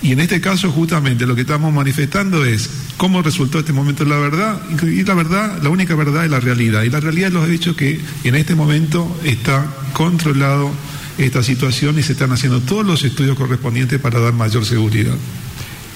[0.06, 4.18] Y en este caso, justamente, lo que estamos manifestando es cómo resultó este momento la
[4.18, 4.62] verdad.
[4.84, 6.84] Y la verdad, la única verdad es la realidad.
[6.84, 10.70] Y la realidad es los hechos que en este momento está controlado
[11.18, 15.16] esta situación y se están haciendo todos los estudios correspondientes para dar mayor seguridad.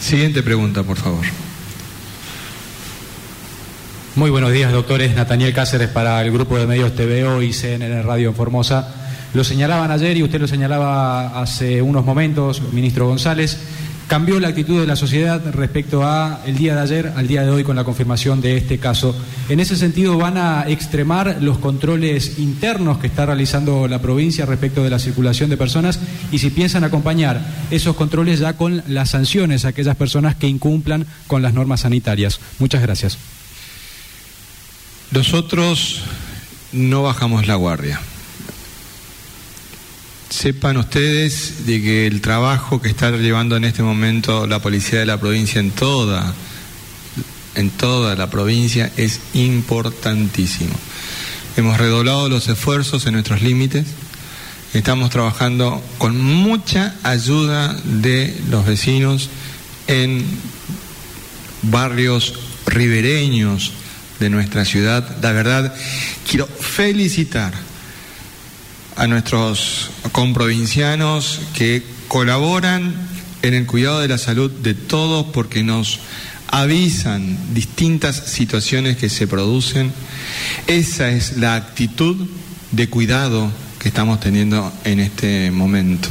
[0.02, 1.26] Siguiente pregunta, por favor.
[4.16, 5.16] Muy buenos días, doctores.
[5.16, 8.92] Nataniel Cáceres para el grupo de medios TVO y CNN Radio en Formosa.
[9.36, 13.60] Lo señalaban ayer y usted lo señalaba hace unos momentos, ministro González,
[14.10, 17.52] cambió la actitud de la sociedad respecto a el día de ayer al día de
[17.52, 19.16] hoy con la confirmación de este caso.
[19.50, 24.84] En ese sentido, van a extremar los controles internos que está realizando la provincia respecto
[24.84, 26.00] de la circulación de personas
[26.32, 27.40] y si piensan acompañar
[27.70, 32.40] esos controles ya con las sanciones a aquellas personas que incumplan con las normas sanitarias.
[32.58, 33.20] Muchas gracias.
[35.12, 36.02] Nosotros
[36.72, 38.00] no bajamos la guardia.
[40.40, 45.06] Sepan ustedes de que el trabajo que está llevando en este momento la policía de
[45.06, 46.34] la provincia en toda,
[47.56, 50.74] en toda la provincia es importantísimo.
[51.58, 53.88] Hemos redoblado los esfuerzos en nuestros límites.
[54.74, 59.30] Estamos trabajando con mucha ayuda de los vecinos
[59.88, 60.26] en
[61.64, 62.34] barrios
[62.66, 63.74] ribereños
[64.22, 65.18] de nuestra ciudad.
[65.22, 65.76] La verdad,
[66.26, 67.69] quiero felicitar
[69.00, 72.94] a nuestros comprovincianos que colaboran
[73.42, 76.02] en el cuidado de la salud de todos porque nos
[76.48, 79.94] avisan distintas situaciones que se producen.
[80.68, 82.28] Esa es la actitud
[82.72, 86.10] de cuidado que estamos teniendo en este momento.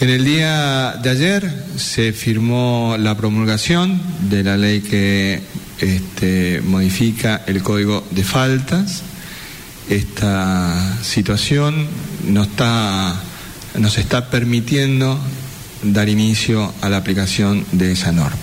[0.00, 5.40] En el día de ayer se firmó la promulgación de la ley que
[5.80, 9.02] este, modifica el código de faltas.
[9.88, 11.86] Esta situación
[12.26, 13.20] nos está,
[13.96, 15.18] está permitiendo
[15.82, 18.36] dar inicio a la aplicación de esa norma.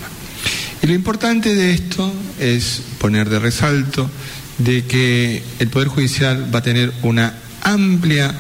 [0.82, 4.10] Y lo importante de esto es poner de resalto
[4.58, 8.34] de que el Poder Judicial va a tener una amplia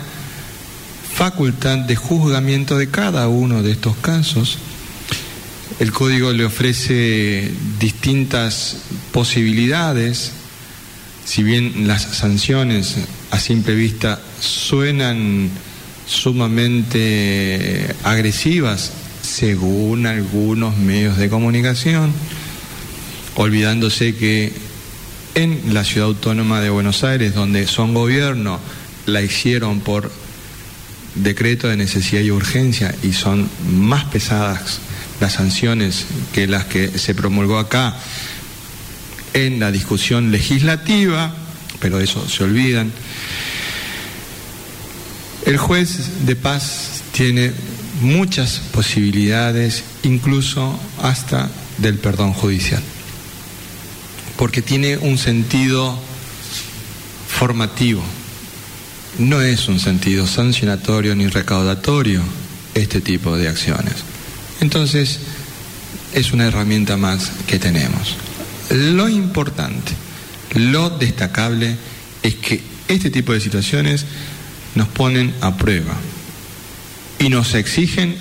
[1.13, 4.57] facultad de juzgamiento de cada uno de estos casos.
[5.79, 8.77] El código le ofrece distintas
[9.11, 10.31] posibilidades,
[11.25, 12.95] si bien las sanciones
[13.31, 15.49] a simple vista suenan
[16.07, 22.13] sumamente agresivas según algunos medios de comunicación,
[23.35, 24.53] olvidándose que
[25.33, 28.59] en la ciudad autónoma de Buenos Aires, donde son gobierno,
[29.07, 30.11] la hicieron por
[31.15, 34.79] decreto de necesidad y urgencia y son más pesadas
[35.19, 37.95] las sanciones que las que se promulgó acá
[39.35, 41.31] en la discusión legislativa,
[41.79, 42.91] pero eso se olvidan.
[45.45, 47.51] El juez de paz tiene
[48.01, 52.81] muchas posibilidades, incluso hasta del perdón judicial,
[54.37, 55.95] porque tiene un sentido
[57.27, 58.03] formativo
[59.19, 62.21] no es un sentido sancionatorio ni recaudatorio
[62.73, 63.95] este tipo de acciones.
[64.59, 65.19] Entonces,
[66.13, 68.17] es una herramienta más que tenemos.
[68.69, 69.93] Lo importante,
[70.55, 71.75] lo destacable
[72.23, 74.05] es que este tipo de situaciones
[74.75, 75.95] nos ponen a prueba
[77.19, 78.15] y nos exigen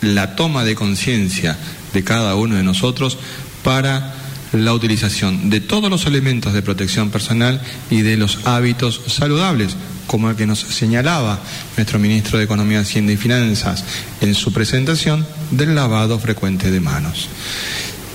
[0.00, 1.56] la toma de conciencia
[1.92, 3.18] de cada uno de nosotros
[3.62, 4.14] para
[4.52, 7.60] la utilización de todos los elementos de protección personal
[7.90, 11.40] y de los hábitos saludables, como el que nos señalaba
[11.76, 13.84] nuestro ministro de Economía, Hacienda y Finanzas
[14.20, 17.28] en su presentación del lavado frecuente de manos.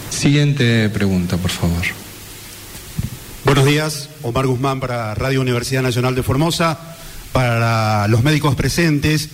[0.09, 1.83] Siguiente pregunta, por favor.
[3.45, 6.79] Buenos días, Omar Guzmán para Radio Universidad Nacional de Formosa.
[7.31, 9.29] Para los médicos presentes,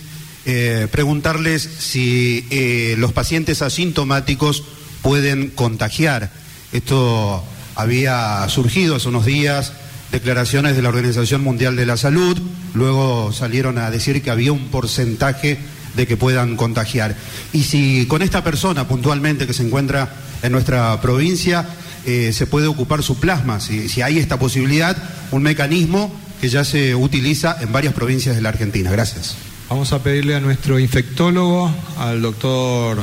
[0.46, 4.62] eh, preguntarles si eh, los pacientes asintomáticos
[5.02, 6.30] pueden contagiar.
[6.72, 7.42] Esto
[7.76, 9.72] había surgido hace unos días
[10.12, 12.40] declaraciones de la Organización Mundial de la Salud,
[12.72, 15.58] luego salieron a decir que había un porcentaje
[15.96, 17.16] de que puedan contagiar.
[17.52, 21.66] Y si con esta persona puntualmente que se encuentra en nuestra provincia
[22.06, 24.96] eh, se puede ocupar su plasma, si, si hay esta posibilidad,
[25.30, 28.90] un mecanismo que ya se utiliza en varias provincias de la Argentina.
[28.90, 29.36] Gracias.
[29.70, 32.98] Vamos a pedirle a nuestro infectólogo, al doctor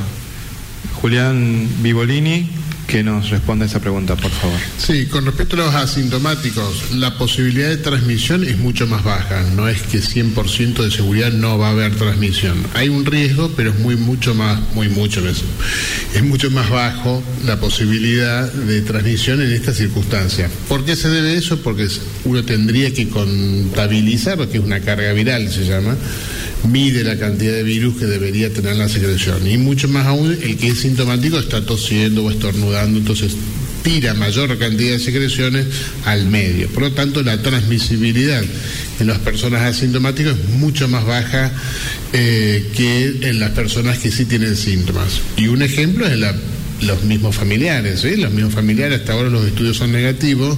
[1.02, 2.48] Julián Vivolini,
[2.92, 4.60] que nos responda esa pregunta, por favor.
[4.78, 9.44] Sí, con respecto a los asintomáticos, la posibilidad de transmisión es mucho más baja.
[9.56, 12.58] No es que 100% de seguridad no va a haber transmisión.
[12.74, 15.46] Hay un riesgo, pero es muy mucho más, muy mucho eso.
[16.14, 20.50] Es mucho más bajo la posibilidad de transmisión en esta circunstancia.
[20.68, 21.62] ¿Por qué se debe eso?
[21.62, 21.88] Porque
[22.26, 25.96] uno tendría que contabilizar lo que es una carga viral, se llama
[26.70, 29.48] mide la cantidad de virus que debería tener la secreción.
[29.48, 33.36] Y mucho más aún, el que es sintomático está tosiendo o estornudando, entonces
[33.84, 35.66] tira mayor cantidad de secreciones
[36.06, 36.70] al medio.
[36.70, 38.44] Por lo tanto, la transmisibilidad
[39.00, 41.52] en las personas asintomáticas es mucho más baja
[42.14, 45.22] eh, que en las personas que sí tienen síntomas.
[45.38, 46.20] Y un ejemplo es
[46.82, 50.58] los mismos familiares, los mismos familiares, hasta ahora los estudios son negativos,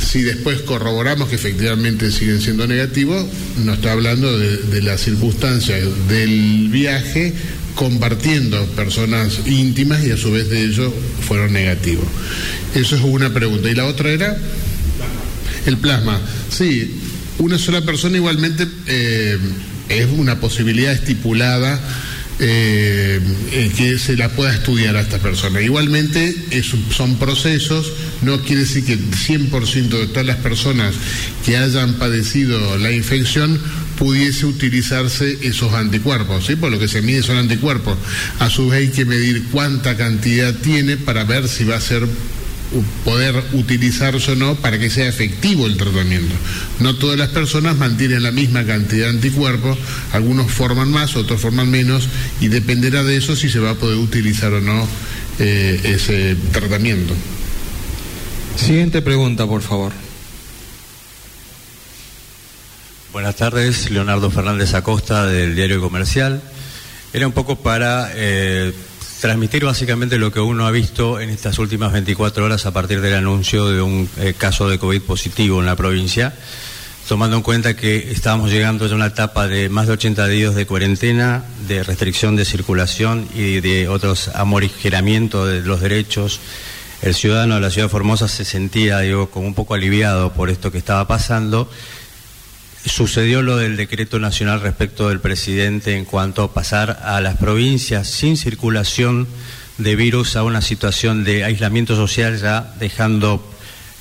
[0.00, 3.26] si después corroboramos que efectivamente siguen siendo negativos,
[3.64, 5.76] nos está hablando de, de la circunstancia
[6.08, 7.34] del viaje
[7.74, 10.92] compartiendo personas íntimas y a su vez de ello
[11.26, 12.06] fueron negativos.
[12.74, 13.70] Eso es una pregunta.
[13.70, 14.36] ¿Y la otra era?
[15.66, 16.20] El plasma.
[16.50, 17.00] Sí,
[17.38, 19.38] una sola persona igualmente eh,
[19.88, 21.80] es una posibilidad estipulada
[22.42, 23.20] eh,
[23.52, 25.60] eh, que se la pueda estudiar a esta persona.
[25.60, 26.34] Igualmente
[26.90, 30.94] son procesos, no quiere decir que el 100% de todas las personas
[31.44, 33.60] que hayan padecido la infección
[33.98, 36.56] pudiese utilizarse esos anticuerpos, ¿sí?
[36.56, 37.98] Por lo que se mide son anticuerpos.
[38.38, 42.08] A su vez hay que medir cuánta cantidad tiene para ver si va a ser
[43.04, 46.34] poder utilizarse o no para que sea efectivo el tratamiento.
[46.78, 49.78] No todas las personas mantienen la misma cantidad de anticuerpos,
[50.12, 52.08] algunos forman más, otros forman menos,
[52.40, 54.86] y dependerá de eso si se va a poder utilizar o no
[55.38, 57.14] eh, ese tratamiento.
[58.56, 59.92] Siguiente pregunta, por favor.
[63.12, 66.40] Buenas tardes, Leonardo Fernández Acosta del Diario Comercial.
[67.12, 68.72] Era un poco para eh,
[69.20, 73.14] transmitir básicamente lo que uno ha visto en estas últimas 24 horas a partir del
[73.14, 76.32] anuncio de un eh, caso de COVID positivo en la provincia,
[77.06, 80.64] tomando en cuenta que estamos llegando a una etapa de más de 80 días de
[80.64, 86.40] cuarentena, de restricción de circulación y de otros amorigeramientos de los derechos.
[87.02, 90.48] El ciudadano de la ciudad de Formosa se sentía, digo, como un poco aliviado por
[90.48, 91.70] esto que estaba pasando
[92.86, 98.08] Sucedió lo del decreto nacional respecto del presidente en cuanto a pasar a las provincias
[98.08, 99.28] sin circulación
[99.76, 103.46] de virus a una situación de aislamiento social, ya dejando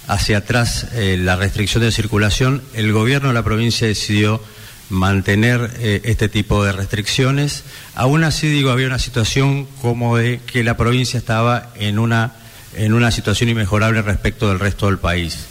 [0.08, 2.64] hacia atrás eh, la restricción de circulación.
[2.74, 4.42] El gobierno de la provincia decidió
[4.90, 7.64] mantener eh, este tipo de restricciones.
[7.96, 12.34] Aún así, digo, había una situación como de que la provincia estaba en una,
[12.76, 15.48] en una situación inmejorable respecto del resto del país.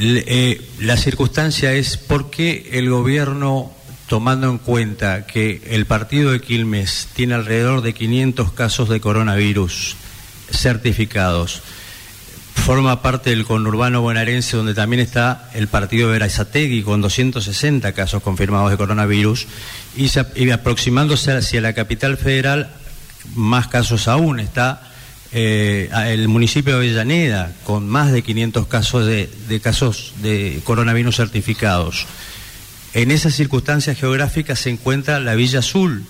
[0.00, 3.72] Eh, la circunstancia es por qué el gobierno,
[4.06, 9.96] tomando en cuenta que el partido de Quilmes tiene alrededor de 500 casos de coronavirus
[10.50, 11.62] certificados,
[12.54, 18.22] forma parte del conurbano bonaerense donde también está el partido de Verazategui con 260 casos
[18.22, 19.46] confirmados de coronavirus
[19.96, 22.70] y, y aproximándose hacia la capital federal
[23.34, 24.87] más casos aún está
[25.32, 29.28] eh, el municipio de Avellaneda, con más de 500 casos de,
[29.62, 32.06] casos de coronavirus certificados.
[32.94, 36.04] En esas circunstancias geográficas se encuentra la Villa Azul,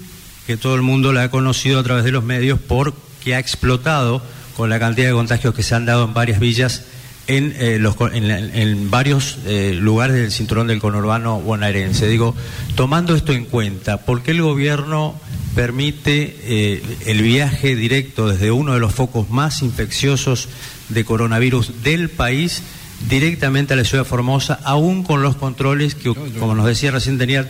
[0.46, 4.22] que todo el mundo la ha conocido a través de los medios porque ha explotado
[4.56, 6.84] con la cantidad de contagios que se han dado en varias villas
[7.29, 12.09] en, eh, los, en, varios eh, lugares del cinturón del conurbano bonaerense.
[12.09, 12.35] Digo,
[12.74, 15.14] tomando esto en cuenta, ¿por qué el gobierno
[15.55, 20.49] permite eh, el viaje directo desde uno de los focos más infecciosos
[20.89, 22.62] de coronavirus del país
[23.09, 27.18] directamente a la ciudad de Formosa, aún con los controles que, como nos decía recién,
[27.18, 27.49] tenía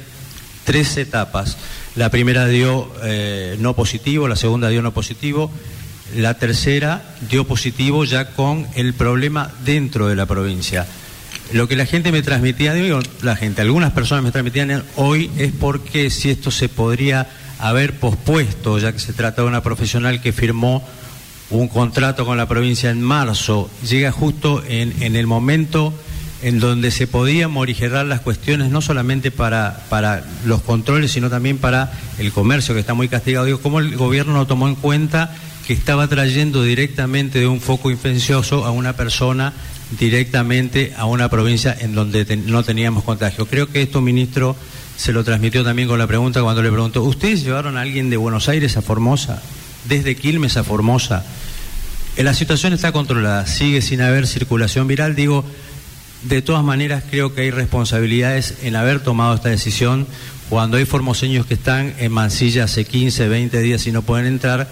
[0.64, 1.56] tres etapas.
[1.96, 5.50] La primera dio eh, no positivo, la segunda dio no positivo,
[6.16, 10.86] la tercera dio positivo ya con el problema dentro de la provincia.
[11.52, 15.52] Lo que la gente me transmitía, digo, la gente, algunas personas me transmitían hoy es
[15.52, 17.26] porque si esto se podría
[17.58, 20.86] haber pospuesto, ya que se trata de una profesional que firmó
[21.50, 25.94] un contrato con la provincia en marzo, llega justo en, en el momento
[26.42, 31.58] en donde se podían morigerar las cuestiones, no solamente para, para los controles, sino también
[31.58, 33.46] para el comercio, que está muy castigado.
[33.46, 35.34] Digo, ¿cómo el gobierno no tomó en cuenta
[35.66, 39.52] que estaba trayendo directamente de un foco infeccioso a una persona
[39.98, 43.46] directamente a una provincia en donde no teníamos contagio?
[43.46, 44.54] Creo que esto, ministro,
[44.96, 48.16] se lo transmitió también con la pregunta cuando le preguntó, ¿ustedes llevaron a alguien de
[48.16, 49.42] Buenos Aires a Formosa?
[49.88, 51.24] Desde Quilmes a Formosa.
[52.16, 55.14] Eh, la situación está controlada, sigue sin haber circulación viral.
[55.14, 55.44] Digo,
[56.22, 60.06] de todas maneras creo que hay responsabilidades en haber tomado esta decisión
[60.48, 64.68] cuando hay formoseños que están en Mansilla hace 15, 20 días y no pueden entrar,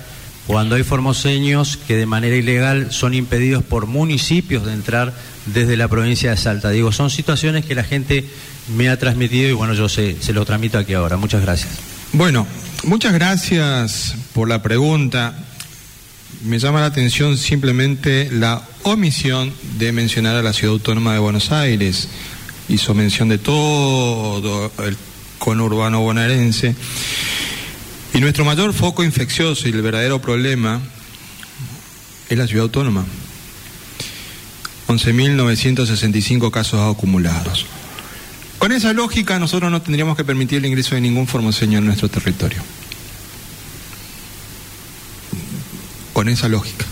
[0.47, 5.13] cuando hay formoseños que de manera ilegal son impedidos por municipios de entrar
[5.47, 6.71] desde la provincia de Salta.
[6.71, 8.25] Digo, son situaciones que la gente
[8.75, 11.17] me ha transmitido y bueno, yo se, se lo transmito aquí ahora.
[11.17, 11.73] Muchas gracias.
[12.13, 12.47] Bueno,
[12.85, 15.35] muchas gracias por la pregunta.
[16.45, 21.51] Me llama la atención simplemente la omisión de mencionar a la Ciudad Autónoma de Buenos
[21.51, 22.09] Aires.
[22.69, 24.97] Hizo mención de todo el
[25.39, 26.75] conurbano bonaerense.
[28.15, 30.81] Y nuestro mayor foco infeccioso y el verdadero problema
[32.29, 33.05] es la Ciudad Autónoma.
[34.89, 37.67] 11.965 casos acumulados.
[38.59, 42.09] Con esa lógica nosotros no tendríamos que permitir el ingreso de ningún formoseño en nuestro
[42.09, 42.63] territorio.
[46.17, 46.87] Con esa lógica.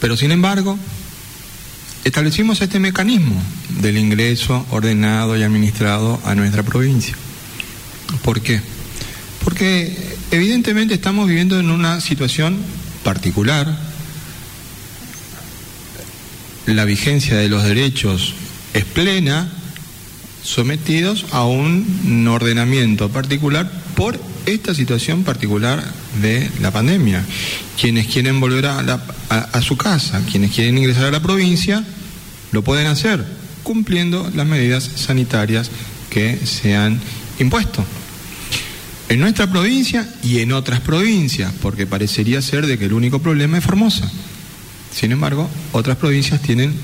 [0.00, 0.78] Pero sin embargo,
[2.02, 3.38] establecimos este mecanismo
[3.82, 7.14] del ingreso ordenado y administrado a nuestra provincia.
[8.24, 8.62] ¿Por qué?
[9.44, 12.56] Porque evidentemente estamos viviendo en una situación
[13.04, 13.68] particular.
[16.64, 18.32] La vigencia de los derechos
[18.72, 19.52] es plena,
[20.42, 25.84] sometidos a un ordenamiento particular por esta situación particular
[26.20, 27.24] de la pandemia.
[27.80, 31.84] Quienes quieren volver a, su casa, quienes quieren ingresar a la provincia,
[32.52, 33.24] lo pueden hacer,
[33.62, 35.70] cumpliendo las medidas sanitarias
[36.10, 37.00] que se han
[37.38, 37.84] impuesto.
[39.08, 43.58] En nuestra provincia y en otras provincias, porque parecería ser de que el único problema
[43.58, 44.10] es Formosa.
[44.94, 46.74] Sin embargo, otras provincias tienen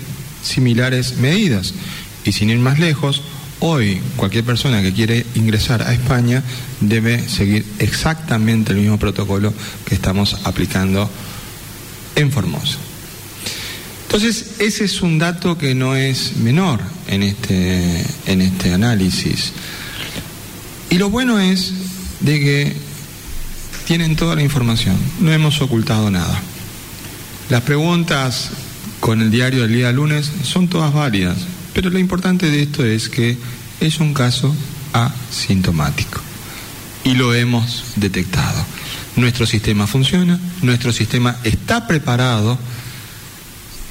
[0.43, 1.75] similares medidas.
[2.25, 3.23] Y sin ir más lejos,
[3.61, 6.43] Hoy cualquier persona que quiere ingresar a España
[6.81, 9.53] debe seguir exactamente el mismo protocolo
[9.87, 11.09] que estamos aplicando
[12.17, 12.79] en Formosa.
[14.07, 19.53] Entonces, ese es un dato que no es menor en este, en este análisis.
[20.91, 21.73] Y lo bueno es
[22.21, 22.77] de que
[23.87, 26.41] tienen toda la información, no hemos ocultado nada.
[27.49, 28.51] Las preguntas
[29.01, 31.39] con el diario del día lunes son todas válidas,
[31.77, 33.37] pero lo importante de esto es que
[33.81, 34.57] es un caso
[34.95, 36.23] asintomático
[37.05, 38.65] y lo hemos detectado.
[39.17, 42.59] Nuestro sistema funciona, nuestro sistema está preparado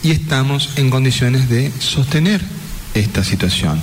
[0.01, 2.41] y estamos en condiciones de sostener
[2.95, 3.79] esta situación.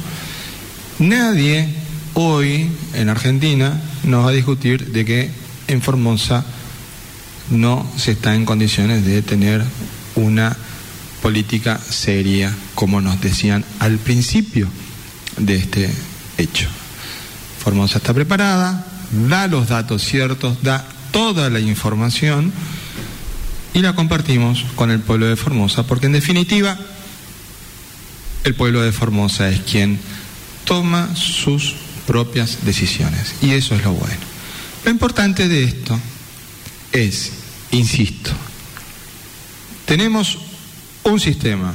[0.99, 1.69] Nadie
[2.15, 5.31] hoy en Argentina nos va a discutir de que
[5.69, 6.45] en Formosa
[7.51, 9.63] no se está en condiciones de tener
[10.17, 10.57] una
[11.23, 14.69] política seria, como nos decían al principio
[15.39, 15.91] de este
[16.37, 16.69] hecho.
[17.63, 18.85] Formosa está preparada,
[19.29, 22.53] da los datos ciertos, da toda la información
[23.73, 26.77] y la compartimos con el pueblo de Formosa, porque en definitiva
[28.45, 30.01] el pueblo de Formosa es quien
[30.65, 34.33] toma sus propias decisiones y eso es lo bueno.
[34.85, 35.99] Lo importante de esto
[36.91, 37.31] es,
[37.71, 38.33] insisto,
[39.87, 40.39] tenemos
[41.05, 41.75] un sistema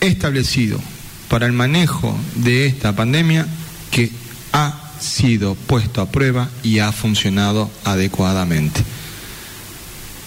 [0.00, 0.80] establecido
[1.28, 3.46] para el manejo de esta pandemia
[3.90, 4.10] que
[4.52, 8.82] ha sido puesto a prueba y ha funcionado adecuadamente.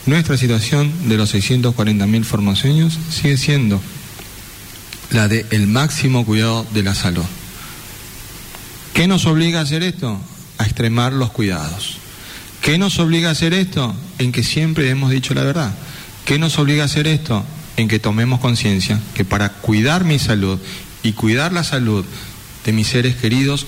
[0.06, 3.82] Nuestra situación de los 640.000 formoseños sigue siendo
[5.12, 7.24] la de el máximo cuidado de la salud.
[8.94, 10.20] ¿Qué nos obliga a hacer esto?
[10.58, 11.98] A extremar los cuidados.
[12.62, 13.96] ¿Qué nos obliga a hacer esto?
[14.20, 15.74] En que siempre hemos dicho la verdad.
[16.26, 17.43] ¿Qué nos obliga a hacer esto?
[17.76, 20.59] En que tomemos conciencia que para cuidar mi salud
[21.01, 22.05] y cuidar la salud
[22.65, 23.65] de mis seres queridos,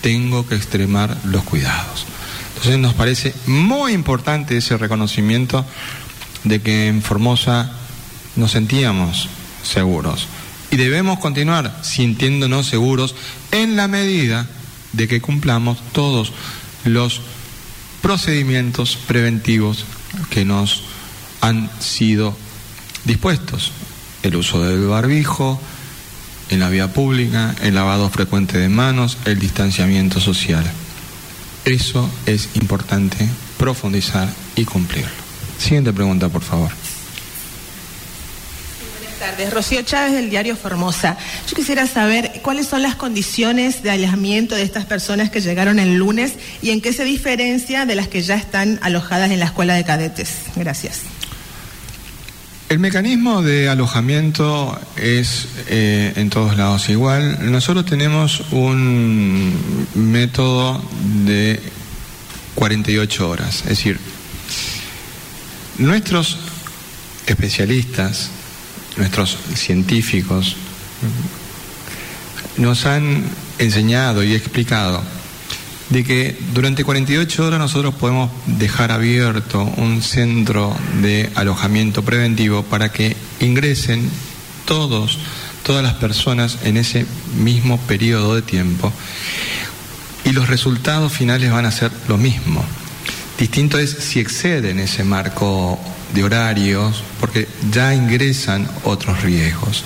[0.00, 2.06] tengo que extremar los cuidados.
[2.54, 5.66] Entonces nos parece muy importante ese reconocimiento
[6.44, 7.70] de que en Formosa
[8.36, 9.28] nos sentíamos
[9.62, 10.28] seguros
[10.70, 13.14] y debemos continuar sintiéndonos seguros
[13.52, 14.46] en la medida
[14.92, 16.32] de que cumplamos todos
[16.84, 17.20] los
[18.00, 19.84] procedimientos preventivos
[20.30, 20.84] que nos
[21.40, 22.34] han sido
[23.04, 23.72] dispuestos.
[24.22, 25.60] El uso del barbijo
[26.50, 30.64] en la vía pública, el lavado frecuente de manos, el distanciamiento social.
[31.64, 33.28] Eso es importante
[33.58, 35.10] profundizar y cumplirlo.
[35.58, 36.70] Siguiente pregunta, por favor.
[38.92, 39.52] Buenas tardes.
[39.52, 41.16] Rocío Chávez del diario Formosa.
[41.48, 45.96] Yo quisiera saber cuáles son las condiciones de alojamiento de estas personas que llegaron el
[45.96, 49.74] lunes y en qué se diferencia de las que ya están alojadas en la escuela
[49.74, 50.30] de cadetes.
[50.56, 51.17] Gracias.
[52.68, 57.50] El mecanismo de alojamiento es eh, en todos lados igual.
[57.50, 60.82] Nosotros tenemos un método
[61.24, 61.62] de
[62.56, 63.62] 48 horas.
[63.62, 63.98] Es decir,
[65.78, 66.40] nuestros
[67.26, 68.28] especialistas,
[68.98, 70.56] nuestros científicos,
[72.58, 73.24] nos han
[73.58, 75.02] enseñado y explicado
[75.90, 82.92] de que durante 48 horas nosotros podemos dejar abierto un centro de alojamiento preventivo para
[82.92, 84.10] que ingresen
[84.66, 85.18] todos,
[85.62, 87.06] todas las personas en ese
[87.38, 88.92] mismo periodo de tiempo
[90.24, 92.62] y los resultados finales van a ser lo mismo.
[93.38, 95.78] Distinto es si exceden ese marco
[96.12, 99.84] de horarios, porque ya ingresan otros riesgos.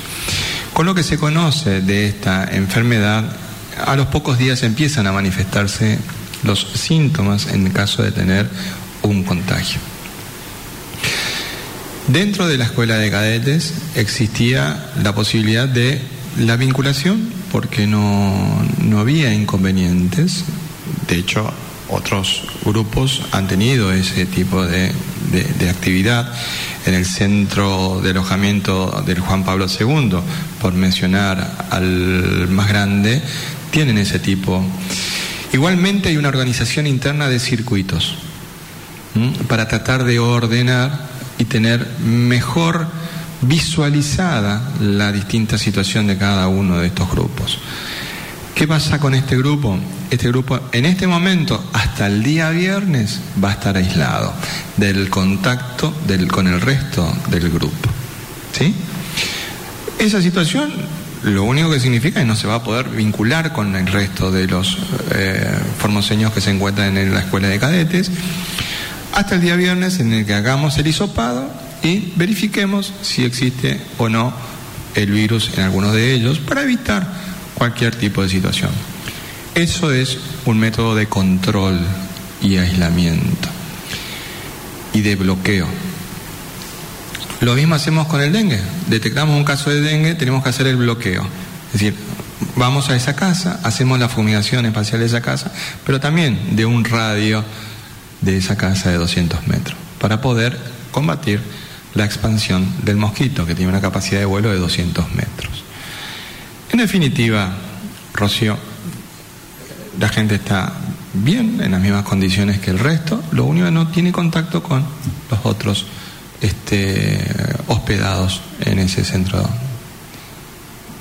[0.72, 3.24] Con lo que se conoce de esta enfermedad,
[3.86, 5.98] a los pocos días empiezan a manifestarse
[6.42, 8.48] los síntomas en caso de tener
[9.02, 9.80] un contagio.
[12.08, 16.00] Dentro de la escuela de cadetes existía la posibilidad de
[16.38, 18.62] la vinculación porque no,
[18.98, 20.44] había inconvenientes.
[21.06, 21.52] De hecho,
[21.88, 24.92] otros grupos han tenido ese tipo de,
[25.30, 26.32] de, actividad
[26.86, 30.18] en el centro de alojamiento del Juan Pablo II,
[30.60, 33.22] por mencionar al más grande,
[33.72, 34.62] tienen ese tipo.
[35.52, 38.14] Igualmente hay una organización interna de circuitos
[39.48, 41.08] para tratar de ordenar
[41.38, 42.86] y tener mejor
[43.40, 47.58] visualizada la distinta situación de cada uno de estos grupos.
[48.54, 49.78] ¿Qué pasa con este grupo?
[50.10, 54.32] Este grupo en este momento, hasta el día viernes, va a estar aislado
[54.76, 55.94] del contacto
[56.30, 57.90] con el resto del grupo.
[58.52, 58.74] ¿Sí?
[59.98, 60.70] Esa situación
[61.24, 64.30] lo único que significa es que no se va a poder vincular con el resto
[64.30, 64.78] de los
[65.14, 68.10] eh, formoseños que se encuentran en la escuela de cadetes
[69.12, 71.48] hasta el día viernes en el que hagamos el hisopado
[71.82, 74.32] y verifiquemos si existe o no
[74.94, 77.06] el virus en alguno de ellos para evitar
[77.54, 78.70] cualquier tipo de situación.
[79.54, 81.78] Eso es un método de control
[82.40, 83.48] y aislamiento
[84.92, 85.66] y de bloqueo.
[87.42, 88.60] Lo mismo hacemos con el dengue.
[88.86, 91.26] Detectamos un caso de dengue, tenemos que hacer el bloqueo.
[91.66, 91.94] Es decir,
[92.54, 95.50] vamos a esa casa, hacemos la fumigación espacial de esa casa,
[95.84, 97.44] pero también de un radio
[98.20, 100.56] de esa casa de 200 metros, para poder
[100.92, 101.40] combatir
[101.94, 105.64] la expansión del mosquito, que tiene una capacidad de vuelo de 200 metros.
[106.70, 107.50] En definitiva,
[108.14, 108.56] Rocío,
[109.98, 110.74] la gente está
[111.12, 114.84] bien, en las mismas condiciones que el resto, lo único que no tiene contacto con
[115.28, 115.86] los otros
[116.42, 117.24] este,
[117.68, 119.42] hospedados en ese centro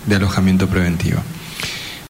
[0.05, 1.19] de alojamiento preventivo.